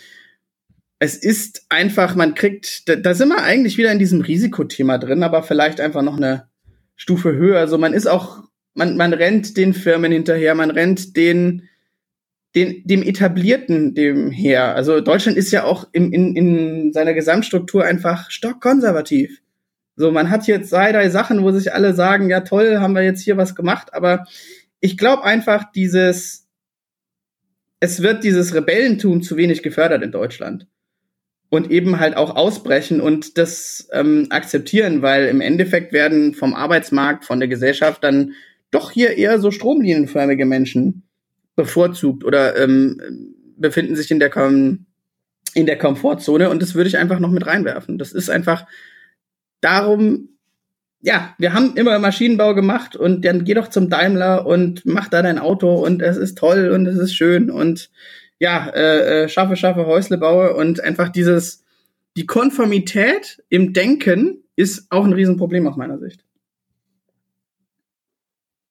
[0.99, 5.23] es ist einfach, man kriegt, da, da sind wir eigentlich wieder in diesem Risikothema drin,
[5.23, 6.49] aber vielleicht einfach noch eine
[6.97, 7.59] Stufe höher.
[7.59, 8.45] Also man ist auch,
[8.77, 11.69] man, man rennt den Firmen hinterher, man rennt den,
[12.55, 14.75] den, dem Etablierten dem her.
[14.75, 19.41] Also Deutschland ist ja auch in, in, in seiner Gesamtstruktur einfach stockkonservativ.
[19.97, 23.03] So, man hat jetzt zwei, drei Sachen, wo sich alle sagen, ja toll, haben wir
[23.03, 24.27] jetzt hier was gemacht, aber
[24.81, 26.47] ich glaube einfach, dieses,
[27.81, 30.67] es wird dieses Rebellentum zu wenig gefördert in Deutschland.
[31.49, 37.25] Und eben halt auch ausbrechen und das ähm, akzeptieren, weil im Endeffekt werden vom Arbeitsmarkt,
[37.25, 38.35] von der Gesellschaft dann
[38.71, 41.03] doch hier eher so stromlinienförmige Menschen
[41.55, 44.31] bevorzugt oder ähm, befinden sich in der,
[45.55, 47.99] in der Komfortzone und das würde ich einfach noch mit reinwerfen.
[47.99, 48.67] Das ist einfach
[49.61, 50.37] darum
[51.07, 55.23] ja, wir haben immer Maschinenbau gemacht und dann geh doch zum Daimler und mach da
[55.23, 57.91] dein Auto und es ist toll und es ist schön und
[58.41, 61.65] ja, äh, äh, schaffe, schaffe, Häusle baue und einfach dieses,
[62.17, 66.25] die Konformität im Denken ist auch ein Riesenproblem aus meiner Sicht.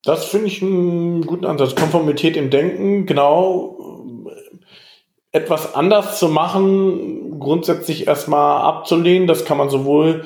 [0.06, 1.76] Das finde ich einen guten Ansatz.
[1.76, 3.78] Konformität im Denken, genau.
[5.32, 10.26] Etwas anders zu machen, grundsätzlich erstmal abzulehnen, das kann man sowohl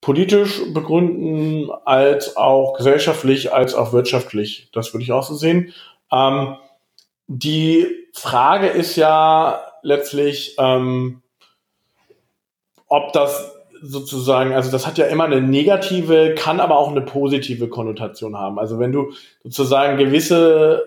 [0.00, 4.70] politisch begründen, als auch gesellschaftlich, als auch wirtschaftlich.
[4.72, 5.72] Das würde ich auch so sehen.
[6.10, 6.56] Ähm,
[7.28, 11.22] die Frage ist ja letztlich, ähm,
[12.88, 17.68] ob das sozusagen, also das hat ja immer eine negative, kann aber auch eine positive
[17.68, 18.58] Konnotation haben.
[18.58, 19.12] Also wenn du
[19.42, 20.84] sozusagen gewisse,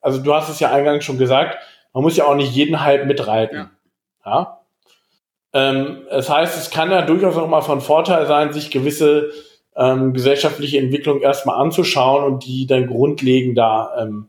[0.00, 1.58] also du hast es ja eingangs schon gesagt,
[1.92, 3.70] man muss ja auch nicht jeden Hype mitreiten.
[4.24, 4.30] Ja.
[4.30, 4.60] ja?
[5.52, 9.30] Ähm, das heißt, es kann ja durchaus auch mal von Vorteil sein, sich gewisse
[9.76, 14.28] ähm, gesellschaftliche Entwicklung erstmal anzuschauen und die dann grundlegend da ähm,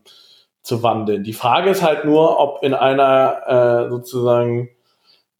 [0.62, 1.24] zu wandeln.
[1.24, 4.70] Die Frage ist halt nur, ob in einer äh, sozusagen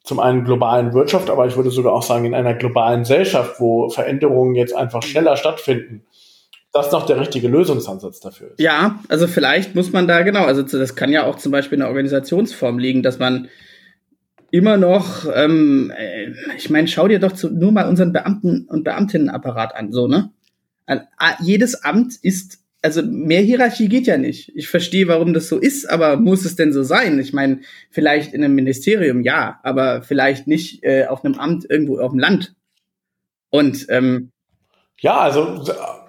[0.08, 3.90] zum einen globalen Wirtschaft, aber ich würde sogar auch sagen in einer globalen Gesellschaft, wo
[3.90, 6.06] Veränderungen jetzt einfach schneller stattfinden,
[6.72, 8.58] das noch der richtige Lösungsansatz dafür ist.
[8.58, 11.80] Ja, also vielleicht muss man da genau, also das kann ja auch zum Beispiel in
[11.80, 13.48] der Organisationsform liegen, dass man
[14.50, 18.84] immer noch, ähm, äh, ich meine, schau dir doch zu, nur mal unseren Beamten- und
[18.84, 20.30] Beamtinnenapparat an, so, ne?
[21.40, 24.52] Jedes Amt ist, also mehr Hierarchie geht ja nicht.
[24.54, 27.18] Ich verstehe, warum das so ist, aber muss es denn so sein?
[27.18, 27.60] Ich meine,
[27.90, 32.20] vielleicht in einem Ministerium ja, aber vielleicht nicht äh, auf einem Amt irgendwo auf dem
[32.20, 32.54] Land.
[33.50, 34.30] Und ähm,
[35.00, 35.64] ja, also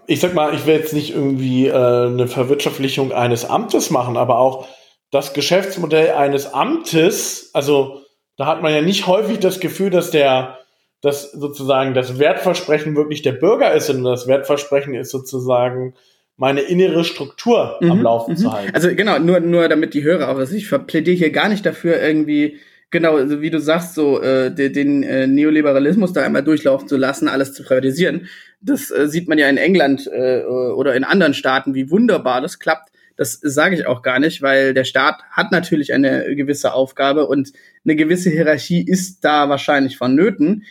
[0.06, 4.40] ich sag mal, ich will jetzt nicht irgendwie äh, eine Verwirtschaftlichung eines Amtes machen, aber
[4.40, 4.68] auch
[5.12, 8.02] das Geschäftsmodell eines Amtes, also
[8.36, 10.60] da hat man ja nicht häufig das Gefühl, dass der,
[11.02, 15.96] dass sozusagen das Wertversprechen wirklich der Bürger ist, sondern das Wertversprechen ist sozusagen
[16.40, 18.38] meine innere Struktur mhm, am Laufen mhm.
[18.38, 18.74] zu halten.
[18.74, 22.02] Also genau, nur, nur damit die Hörer auch, also ich plädiere hier gar nicht dafür,
[22.02, 22.60] irgendwie
[22.92, 26.96] genau, also wie du sagst, so äh, den, den äh, Neoliberalismus da einmal durchlaufen zu
[26.96, 28.28] lassen, alles zu privatisieren.
[28.62, 32.58] Das äh, sieht man ja in England äh, oder in anderen Staaten, wie wunderbar das
[32.58, 32.90] klappt.
[33.18, 37.52] Das sage ich auch gar nicht, weil der Staat hat natürlich eine gewisse Aufgabe und
[37.84, 40.64] eine gewisse Hierarchie ist da wahrscheinlich vonnöten.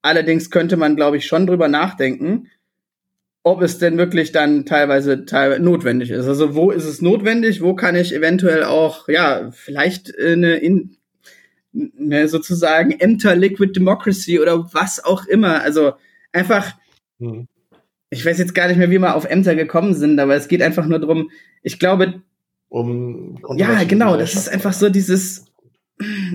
[0.00, 2.48] Allerdings könnte man, glaube ich, schon drüber nachdenken,
[3.46, 6.26] ob es denn wirklich dann teilweise, teilweise notwendig ist.
[6.26, 7.62] Also wo ist es notwendig?
[7.62, 10.96] Wo kann ich eventuell auch, ja, vielleicht eine, in,
[11.72, 15.62] eine sozusagen Enter Liquid Democracy oder was auch immer.
[15.62, 15.92] Also
[16.32, 16.74] einfach,
[17.20, 17.46] hm.
[18.10, 20.60] ich weiß jetzt gar nicht mehr, wie wir auf Ämter gekommen sind, aber es geht
[20.60, 21.30] einfach nur darum,
[21.62, 22.22] ich glaube,
[22.68, 25.44] um ja, genau, das ist einfach so dieses,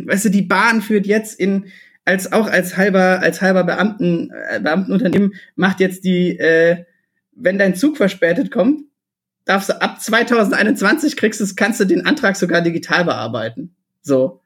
[0.06, 1.66] weißt du, die Bahn führt jetzt in
[2.06, 6.86] als auch als halber als halber Beamten äh, Beamtenunternehmen macht jetzt die äh,
[7.34, 8.82] wenn dein Zug verspätet kommt
[9.46, 14.42] darfst du ab 2021 kriegst du kannst du den Antrag sogar digital bearbeiten so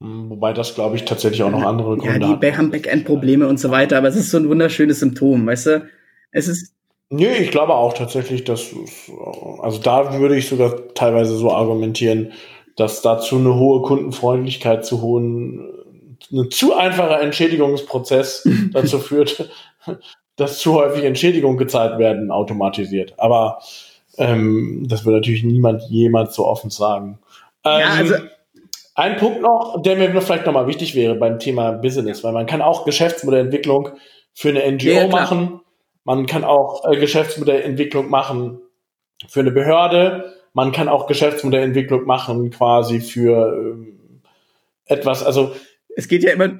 [0.00, 2.58] hm, Wobei das, glaube ich, tatsächlich auch noch andere Gründe ja, die hat.
[2.58, 5.88] haben Backend-Probleme und so weiter, aber es ist so ein wunderschönes Symptom, weißt du?
[6.32, 6.74] Es ist.
[7.08, 8.74] Nee, ich glaube auch tatsächlich, dass,
[9.60, 12.32] also da würde ich sogar teilweise so argumentieren,
[12.74, 15.70] dass dazu eine hohe Kundenfreundlichkeit zu hohen,
[16.32, 19.48] ein zu einfacher Entschädigungsprozess dazu führt,
[20.36, 23.14] dass zu häufig Entschädigungen gezahlt werden, automatisiert.
[23.18, 23.60] Aber
[24.18, 27.18] ähm, das würde natürlich niemand jemals so offen sagen.
[27.64, 28.14] Ähm, ja, also
[28.94, 32.62] ein Punkt noch, der mir vielleicht nochmal wichtig wäre beim Thema Business, weil man kann
[32.62, 33.90] auch Geschäftsmodellentwicklung
[34.32, 35.60] für eine NGO ja, machen,
[36.04, 38.60] man kann auch äh, Geschäftsmodellentwicklung machen
[39.28, 44.22] für eine Behörde, man kann auch Geschäftsmodellentwicklung machen quasi für ähm,
[44.86, 45.54] etwas, also
[45.96, 46.50] es geht ja immer.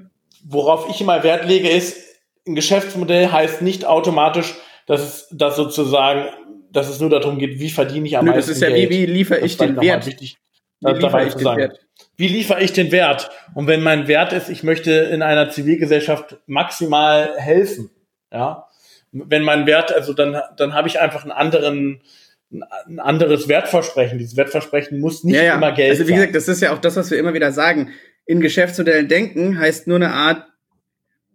[0.48, 2.05] Worauf ich immer Wert lege, ist,
[2.46, 4.54] ein Geschäftsmodell heißt nicht automatisch,
[4.86, 6.26] dass es dass sozusagen,
[6.70, 8.90] dass es nur darum geht, wie verdiene ich am Nö, meisten Das ist ja Geld.
[8.90, 10.06] wie, wie liefere ich den Wert?
[10.06, 10.36] Wichtig,
[10.80, 11.60] wie liefere ich den sagen.
[11.60, 11.80] Wert?
[12.16, 13.30] Wie liefere ich den Wert?
[13.54, 17.90] Und wenn mein Wert ist, ich möchte in einer Zivilgesellschaft maximal helfen,
[18.32, 18.66] ja,
[19.12, 22.02] wenn mein Wert, also dann, dann habe ich einfach einen anderen,
[22.50, 24.18] ein anderes Wertversprechen.
[24.18, 25.54] Dieses Wertversprechen muss nicht ja, ja.
[25.56, 26.02] immer Geld sein.
[26.02, 27.92] Also wie gesagt, das ist ja auch das, was wir immer wieder sagen.
[28.26, 30.46] In Geschäftsmodellen denken heißt nur eine Art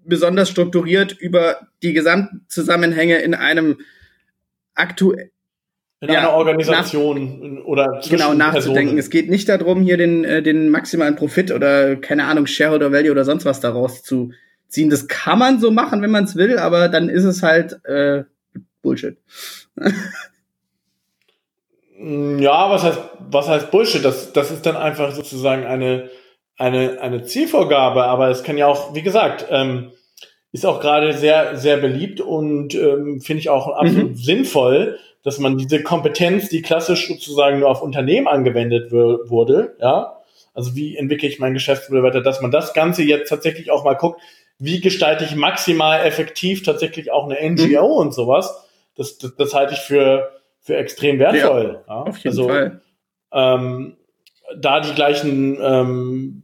[0.05, 3.77] besonders strukturiert über die Gesamtzusammenhänge in einem
[4.75, 5.31] aktuell
[6.01, 8.73] in ja, einer Organisation nach, oder genau nachzudenken.
[8.73, 8.97] Personen.
[8.97, 13.11] Es geht nicht darum, hier den äh, den maximalen Profit oder keine Ahnung Shareholder Value
[13.11, 14.31] oder sonst was daraus zu
[14.67, 14.89] ziehen.
[14.89, 18.23] Das kann man so machen, wenn man es will, aber dann ist es halt äh,
[18.81, 19.17] Bullshit.
[21.99, 22.99] ja, was heißt
[23.29, 24.03] was heißt Bullshit?
[24.03, 26.09] Das das ist dann einfach sozusagen eine
[26.61, 29.91] eine, eine Zielvorgabe, aber es kann ja auch, wie gesagt, ähm,
[30.51, 34.15] ist auch gerade sehr, sehr beliebt und ähm, finde ich auch absolut mhm.
[34.15, 40.17] sinnvoll, dass man diese Kompetenz, die klassisch sozusagen nur auf Unternehmen angewendet wurde, ja,
[40.53, 43.93] also wie entwickle ich mein Geschäftsmodell weiter, dass man das Ganze jetzt tatsächlich auch mal
[43.93, 44.21] guckt,
[44.59, 48.07] wie gestalte ich maximal effektiv tatsächlich auch eine NGO mhm.
[48.07, 48.67] und sowas.
[48.95, 51.81] Das, das, das halte ich für, für extrem wertvoll.
[51.87, 52.01] Ja, ja.
[52.01, 52.81] Auf jeden also, Fall.
[53.33, 53.95] Ähm,
[54.57, 56.40] da die gleichen ähm,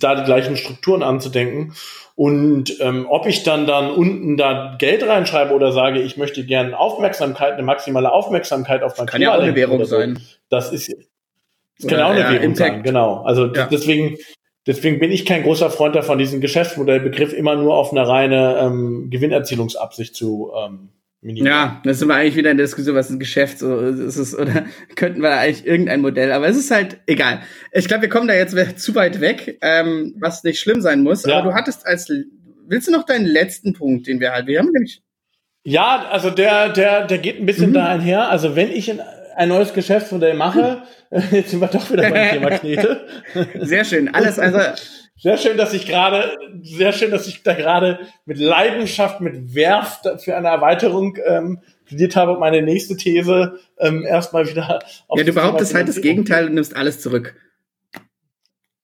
[0.00, 1.74] da die gleichen Strukturen anzudenken.
[2.16, 6.78] Und ähm, ob ich dann dann unten da Geld reinschreibe oder sage, ich möchte gerne
[6.78, 10.20] Aufmerksamkeit, eine maximale Aufmerksamkeit auf mein Kann Thema ja auch eine Währung so, sein.
[10.48, 10.94] Das ist
[11.80, 12.58] das kann auch eine ja, Währung Impact.
[12.58, 13.22] sein, genau.
[13.22, 13.66] Also ja.
[13.66, 14.16] deswegen,
[14.66, 19.10] deswegen bin ich kein großer Freund davon, diesen Geschäftsmodellbegriff immer nur auf eine reine ähm,
[19.10, 20.90] Gewinnerzielungsabsicht zu ähm,
[21.24, 21.50] Minimal.
[21.50, 24.38] Ja, das sind wir eigentlich wieder in der Diskussion, was ein Geschäft so ist es,
[24.38, 27.40] oder könnten wir eigentlich irgendein Modell, aber es ist halt egal.
[27.72, 31.24] Ich glaube, wir kommen da jetzt zu weit weg, ähm, was nicht schlimm sein muss.
[31.24, 31.38] Ja.
[31.38, 32.12] Aber du hattest als,
[32.66, 35.02] willst du noch deinen letzten Punkt, den wir halt, wir haben nämlich.
[35.62, 37.74] Ja, also der, der, der geht ein bisschen mhm.
[37.74, 38.28] da einher.
[38.28, 40.82] Also wenn ich ein neues Geschäftsmodell mache,
[41.30, 43.06] jetzt sind wir doch wieder beim Thema Knete.
[43.60, 44.14] Sehr schön.
[44.14, 44.58] Alles, also
[45.16, 50.00] sehr schön, dass ich gerade, sehr schön, dass ich da gerade mit Leidenschaft, mit Werf
[50.18, 55.24] für eine Erweiterung ähm, plädiert habe und meine nächste These ähm, erstmal wieder auf Ja,
[55.24, 57.36] du behauptest halt das Gegenteil und nimmst alles zurück.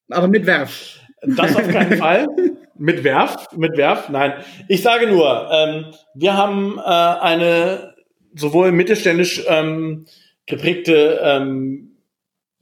[0.09, 1.01] Aber mit Werf.
[1.23, 2.27] Das auf keinen Fall.
[2.79, 4.33] Mit Werf, mit Werf, nein.
[4.69, 7.95] Ich sage nur, ähm, wir haben äh, eine
[8.35, 10.07] sowohl mittelständisch ähm,
[10.47, 11.90] geprägte ähm,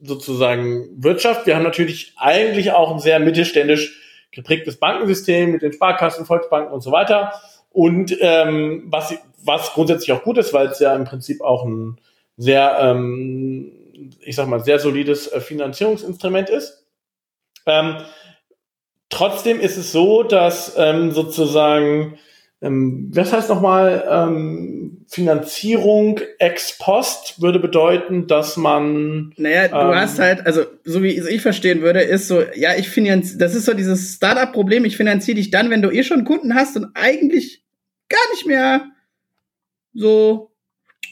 [0.00, 1.46] sozusagen Wirtschaft.
[1.46, 6.80] Wir haben natürlich eigentlich auch ein sehr mittelständisch geprägtes Bankensystem mit den Sparkassen, Volksbanken und
[6.80, 7.32] so weiter.
[7.70, 11.98] Und ähm, was, was grundsätzlich auch gut ist, weil es ja im Prinzip auch ein
[12.36, 13.72] sehr, ähm,
[14.20, 16.86] ich sag mal, sehr solides äh, Finanzierungsinstrument ist.
[17.66, 17.96] Ähm,
[19.08, 22.18] trotzdem ist es so, dass ähm, sozusagen,
[22.62, 24.77] ähm, was heißt nochmal, ähm,
[25.10, 29.32] Finanzierung ex post würde bedeuten, dass man.
[29.38, 32.90] Naja, du ähm, hast halt, also so wie ich verstehen würde, ist so, ja, ich
[32.90, 36.54] finanziere, das ist so dieses Startup-Problem, ich finanziere dich dann, wenn du eh schon Kunden
[36.54, 37.64] hast und eigentlich
[38.10, 38.86] gar nicht mehr
[39.94, 40.52] so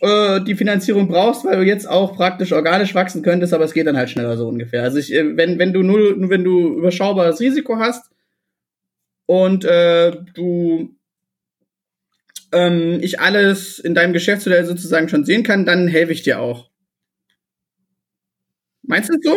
[0.03, 3.87] äh, die Finanzierung brauchst, weil du jetzt auch praktisch organisch wachsen könntest, aber es geht
[3.87, 4.83] dann halt schneller so ungefähr.
[4.83, 8.11] Also ich, äh, wenn, wenn du null, wenn du überschaubares Risiko hast
[9.25, 10.96] und äh, du
[12.53, 16.71] ähm, ich alles in deinem Geschäftsmodell sozusagen schon sehen kann, dann helfe ich dir auch.
[18.83, 19.37] Meinst du so?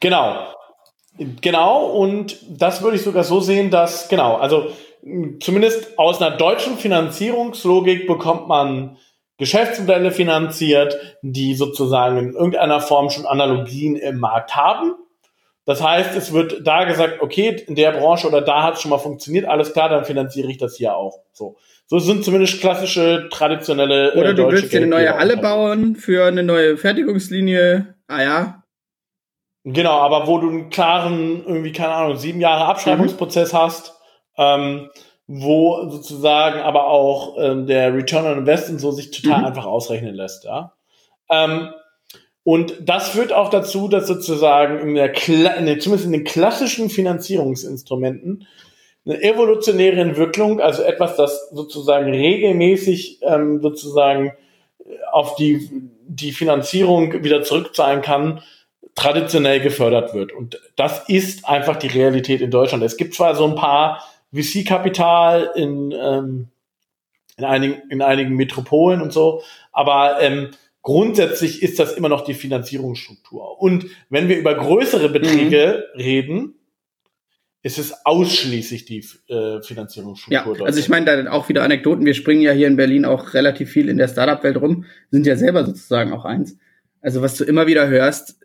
[0.00, 0.54] Genau.
[1.42, 4.72] Genau, und das würde ich sogar so sehen, dass, genau, also
[5.40, 8.96] zumindest aus einer deutschen Finanzierungslogik bekommt man
[9.36, 14.94] Geschäftsmodelle finanziert, die sozusagen in irgendeiner Form schon Analogien im Markt haben.
[15.64, 18.90] Das heißt, es wird da gesagt, okay, in der Branche oder da hat es schon
[18.90, 21.20] mal funktioniert, alles klar, dann finanziere ich das hier auch.
[21.32, 21.56] So.
[21.90, 24.12] So sind zumindest klassische, traditionelle.
[24.14, 27.96] Äh, Oder du willst dir eine neue Halle bauen für eine neue Fertigungslinie.
[28.06, 28.62] Ah ja.
[29.64, 33.56] Genau, aber wo du einen klaren, irgendwie, keine Ahnung, sieben Jahre Abschreibungsprozess mhm.
[33.56, 33.94] hast,
[34.38, 34.88] ähm,
[35.26, 39.46] wo sozusagen aber auch ähm, der Return on Investment so sich total mhm.
[39.46, 40.74] einfach ausrechnen lässt, ja.
[41.28, 41.70] Ähm,
[42.44, 46.24] und das führt auch dazu, dass sozusagen in der, Kla in der zumindest in den
[46.24, 48.46] klassischen Finanzierungsinstrumenten
[49.06, 54.32] eine evolutionäre Entwicklung, also etwas, das sozusagen regelmäßig ähm, sozusagen
[55.12, 55.68] auf die,
[56.06, 58.42] die Finanzierung wieder zurückzahlen kann,
[58.94, 60.32] traditionell gefördert wird.
[60.32, 62.82] Und das ist einfach die Realität in Deutschland.
[62.82, 66.48] Es gibt zwar so ein paar VC-Kapital in, ähm,
[67.36, 69.42] in, einigen, in einigen Metropolen und so,
[69.72, 70.50] aber ähm,
[70.82, 73.60] grundsätzlich ist das immer noch die Finanzierungsstruktur.
[73.60, 76.00] Und wenn wir über größere Beträge mhm.
[76.00, 76.54] reden,
[77.62, 80.58] es ist ausschließlich die äh, Finanzierungsstruktur.
[80.58, 82.06] Ja, also ich meine, da auch wieder Anekdoten.
[82.06, 85.36] Wir springen ja hier in Berlin auch relativ viel in der Startup-Welt rum, sind ja
[85.36, 86.56] selber sozusagen auch eins.
[87.02, 88.40] Also was du immer wieder hörst,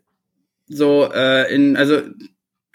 [0.68, 2.02] so äh, in, also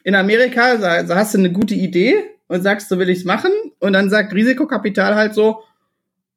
[0.04, 2.14] in Amerika da hast du eine gute Idee
[2.48, 5.62] und sagst, so will ich's machen und dann sagt Risikokapital halt so,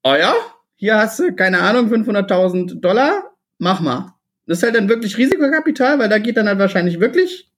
[0.04, 0.36] oh ja,
[0.76, 4.14] hier hast du, keine Ahnung, 500.000 Dollar, mach mal.
[4.46, 7.50] Das ist halt dann wirklich Risikokapital, weil da geht dann halt wahrscheinlich wirklich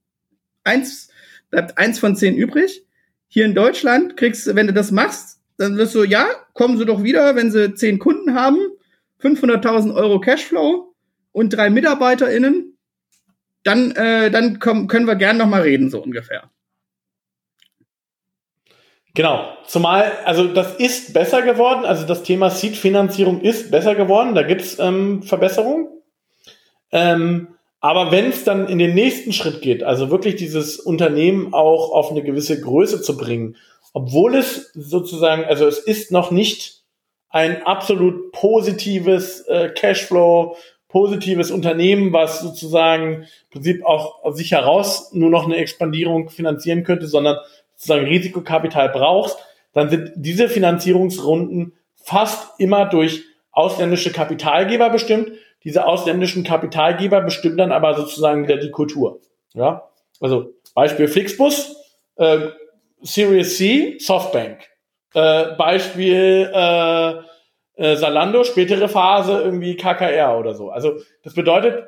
[0.63, 1.09] eins
[1.49, 2.85] bleibt eins von zehn übrig.
[3.27, 6.85] Hier in Deutschland kriegst du, wenn du das machst, dann wirst du, ja, kommen sie
[6.85, 8.57] doch wieder, wenn sie zehn Kunden haben,
[9.21, 10.93] 500.000 Euro Cashflow
[11.31, 12.77] und drei MitarbeiterInnen,
[13.63, 16.49] dann, äh, dann komm, können wir gern noch mal reden, so ungefähr.
[19.15, 24.43] Genau, zumal, also das ist besser geworden, also das Thema Seed-Finanzierung ist besser geworden, da
[24.43, 25.87] gibt's ähm, Verbesserungen.
[26.91, 31.91] Ähm, aber wenn es dann in den nächsten Schritt geht, also wirklich dieses Unternehmen auch
[31.91, 33.57] auf eine gewisse Größe zu bringen,
[33.93, 36.83] obwohl es sozusagen, also es ist noch nicht
[37.29, 40.57] ein absolut positives äh, Cashflow,
[40.87, 46.83] positives Unternehmen, was sozusagen im Prinzip auch aus sich heraus nur noch eine Expandierung finanzieren
[46.83, 47.37] könnte, sondern
[47.75, 49.37] sozusagen Risikokapital brauchst,
[49.73, 53.23] dann sind diese Finanzierungsrunden fast immer durch
[53.55, 55.31] ausländische Kapitalgeber bestimmt,
[55.63, 59.19] diese ausländischen Kapitalgeber bestimmen dann aber sozusagen wieder die Kultur.
[59.53, 59.89] Ja,
[60.21, 61.75] also Beispiel Flixbus,
[62.17, 62.49] äh,
[63.01, 64.59] Series C, Softbank.
[65.13, 67.13] Äh, Beispiel äh,
[67.77, 70.69] äh, Salando, spätere Phase irgendwie KKR oder so.
[70.69, 71.85] Also das bedeutet,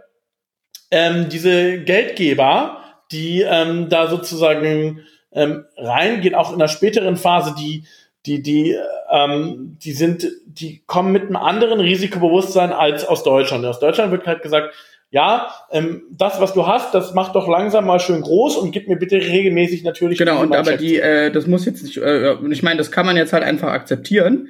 [0.91, 7.86] ähm, diese Geldgeber, die ähm, da sozusagen ähm, reingehen, auch in der späteren Phase, die
[8.28, 8.78] die, die,
[9.11, 13.65] ähm, die sind, die kommen mit einem anderen Risikobewusstsein als aus Deutschland.
[13.65, 14.75] Aus Deutschland wird halt gesagt,
[15.09, 18.89] ja, ähm, das, was du hast, das macht doch langsam mal schön groß und gib
[18.89, 20.17] mir bitte regelmäßig natürlich.
[20.17, 23.15] Genau, und aber die, äh, das muss jetzt nicht, äh, ich meine, das kann man
[23.15, 24.49] jetzt halt einfach akzeptieren.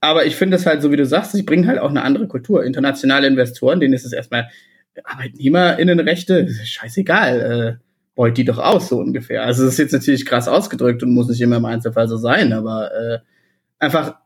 [0.00, 2.28] Aber ich finde es halt, so wie du sagst, sie bringen halt auch eine andere
[2.28, 2.64] Kultur.
[2.64, 4.48] Internationale Investoren, denen ist es erstmal
[5.04, 7.78] ArbeitnehmerInnenrechte, scheißegal.
[7.80, 7.87] Äh,
[8.18, 9.44] beut die doch aus, so ungefähr.
[9.44, 12.52] Also das ist jetzt natürlich krass ausgedrückt und muss nicht immer im Einzelfall so sein,
[12.52, 13.18] aber äh,
[13.78, 14.16] einfach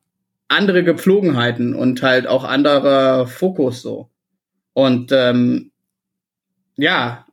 [0.49, 4.09] andere Gepflogenheiten und halt auch anderer Fokus so.
[4.72, 5.72] Und ähm,
[6.78, 7.26] ja.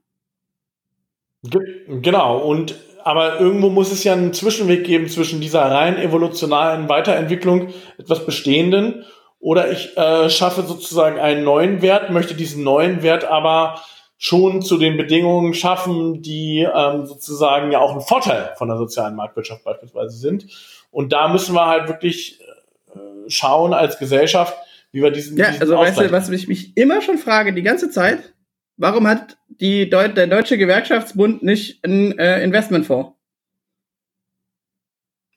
[1.88, 7.70] Genau, und aber irgendwo muss es ja einen Zwischenweg geben zwischen dieser rein evolutionalen Weiterentwicklung,
[7.98, 9.06] etwas Bestehenden,
[9.40, 13.80] oder ich äh, schaffe sozusagen einen neuen Wert, möchte diesen neuen Wert aber
[14.22, 19.16] schon zu den Bedingungen schaffen, die ähm, sozusagen ja auch ein Vorteil von der sozialen
[19.16, 20.46] Marktwirtschaft beispielsweise sind.
[20.92, 24.58] Und da müssen wir halt wirklich äh, schauen als Gesellschaft,
[24.92, 25.38] wie wir diesen.
[25.38, 28.34] Ja, diesen also weißt du, was ich mich immer schon frage, die ganze Zeit,
[28.76, 33.14] warum hat die Deu der Deutsche Gewerkschaftsbund nicht einen äh, Investmentfonds?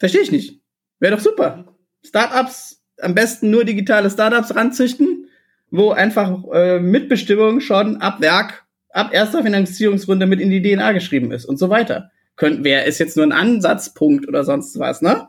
[0.00, 0.60] Verstehe ich nicht.
[0.98, 1.76] Wäre doch super.
[2.02, 5.28] Startups am besten nur digitale Startups ranzüchten,
[5.70, 8.61] wo einfach äh, Mitbestimmung schon ab Werk,
[8.92, 12.10] ab erster Finanzierungsrunde mit in die DNA geschrieben ist und so weiter.
[12.36, 15.28] Könnt, wer ist jetzt nur ein Ansatzpunkt oder sonst was, ne?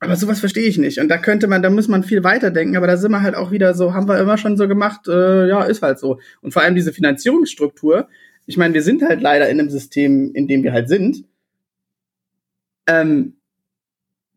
[0.00, 0.98] Aber sowas verstehe ich nicht.
[0.98, 3.50] Und da könnte man, da muss man viel weiterdenken, aber da sind wir halt auch
[3.52, 6.18] wieder so, haben wir immer schon so gemacht, äh, ja, ist halt so.
[6.42, 8.08] Und vor allem diese Finanzierungsstruktur,
[8.46, 11.24] ich meine, wir sind halt leider in einem System, in dem wir halt sind.
[12.86, 13.36] Ähm,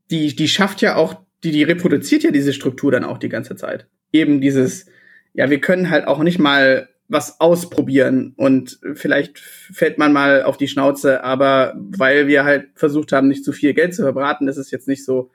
[0.09, 3.55] die, die schafft ja auch, die, die reproduziert ja diese Struktur dann auch die ganze
[3.57, 3.87] Zeit.
[4.13, 4.85] Eben dieses,
[5.33, 10.57] ja, wir können halt auch nicht mal was ausprobieren und vielleicht fällt man mal auf
[10.57, 14.57] die Schnauze, aber weil wir halt versucht haben, nicht zu viel Geld zu verbraten, ist
[14.57, 15.31] es jetzt nicht so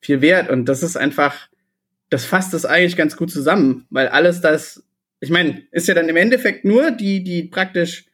[0.00, 1.48] viel wert und das ist einfach,
[2.08, 4.84] das fasst das eigentlich ganz gut zusammen, weil alles das,
[5.18, 8.04] ich meine, ist ja dann im Endeffekt nur die, die praktisch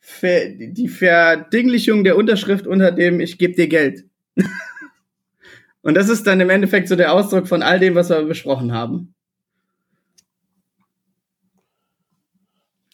[0.00, 4.04] ver, die Verdinglichung der Unterschrift unter dem ich gebe dir Geld.
[5.82, 8.72] und das ist dann im Endeffekt so der Ausdruck von all dem, was wir besprochen
[8.72, 9.14] haben.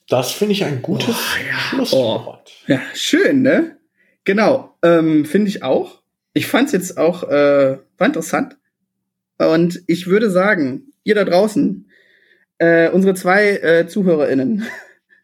[0.08, 1.58] Das finde ich ein gutes oh, ja.
[1.58, 2.52] Schlusswort.
[2.68, 2.72] Oh.
[2.72, 3.76] Ja, schön, ne?
[4.24, 6.02] Genau, ähm, finde ich auch.
[6.32, 8.56] Ich fand es jetzt auch äh, war interessant.
[9.38, 11.90] Und ich würde sagen, ihr da draußen,
[12.58, 14.64] äh, unsere zwei äh, ZuhörerInnen,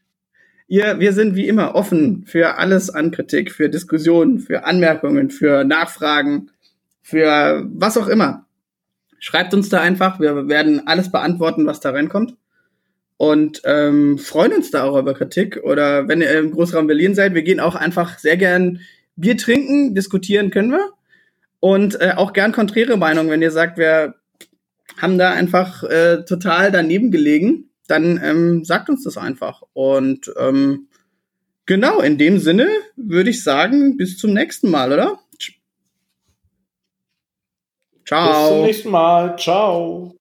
[0.67, 5.65] ihr, wir sind wie immer offen für alles an Kritik, für Diskussionen, für Anmerkungen, für
[5.65, 6.51] Nachfragen,
[7.03, 8.47] für was auch immer.
[9.21, 12.35] Schreibt uns da einfach, wir werden alles beantworten, was da reinkommt
[13.23, 15.61] und ähm, freuen uns da auch über Kritik.
[15.63, 18.81] Oder wenn ihr im Großraum Berlin seid, wir gehen auch einfach sehr gern
[19.15, 20.91] Bier trinken, diskutieren können wir.
[21.61, 24.17] Und äh, auch gern konträre Meinungen, wenn ihr sagt, wir
[25.01, 29.63] haben da einfach äh, total daneben gelegen, dann ähm, sagt uns das einfach.
[29.73, 30.89] Und ähm,
[31.65, 32.67] genau, in dem Sinne
[32.97, 35.21] würde ich sagen, bis zum nächsten Mal, oder?
[38.05, 38.33] Ciao.
[38.33, 39.37] Bis zum nächsten Mal.
[39.39, 40.17] Ciao.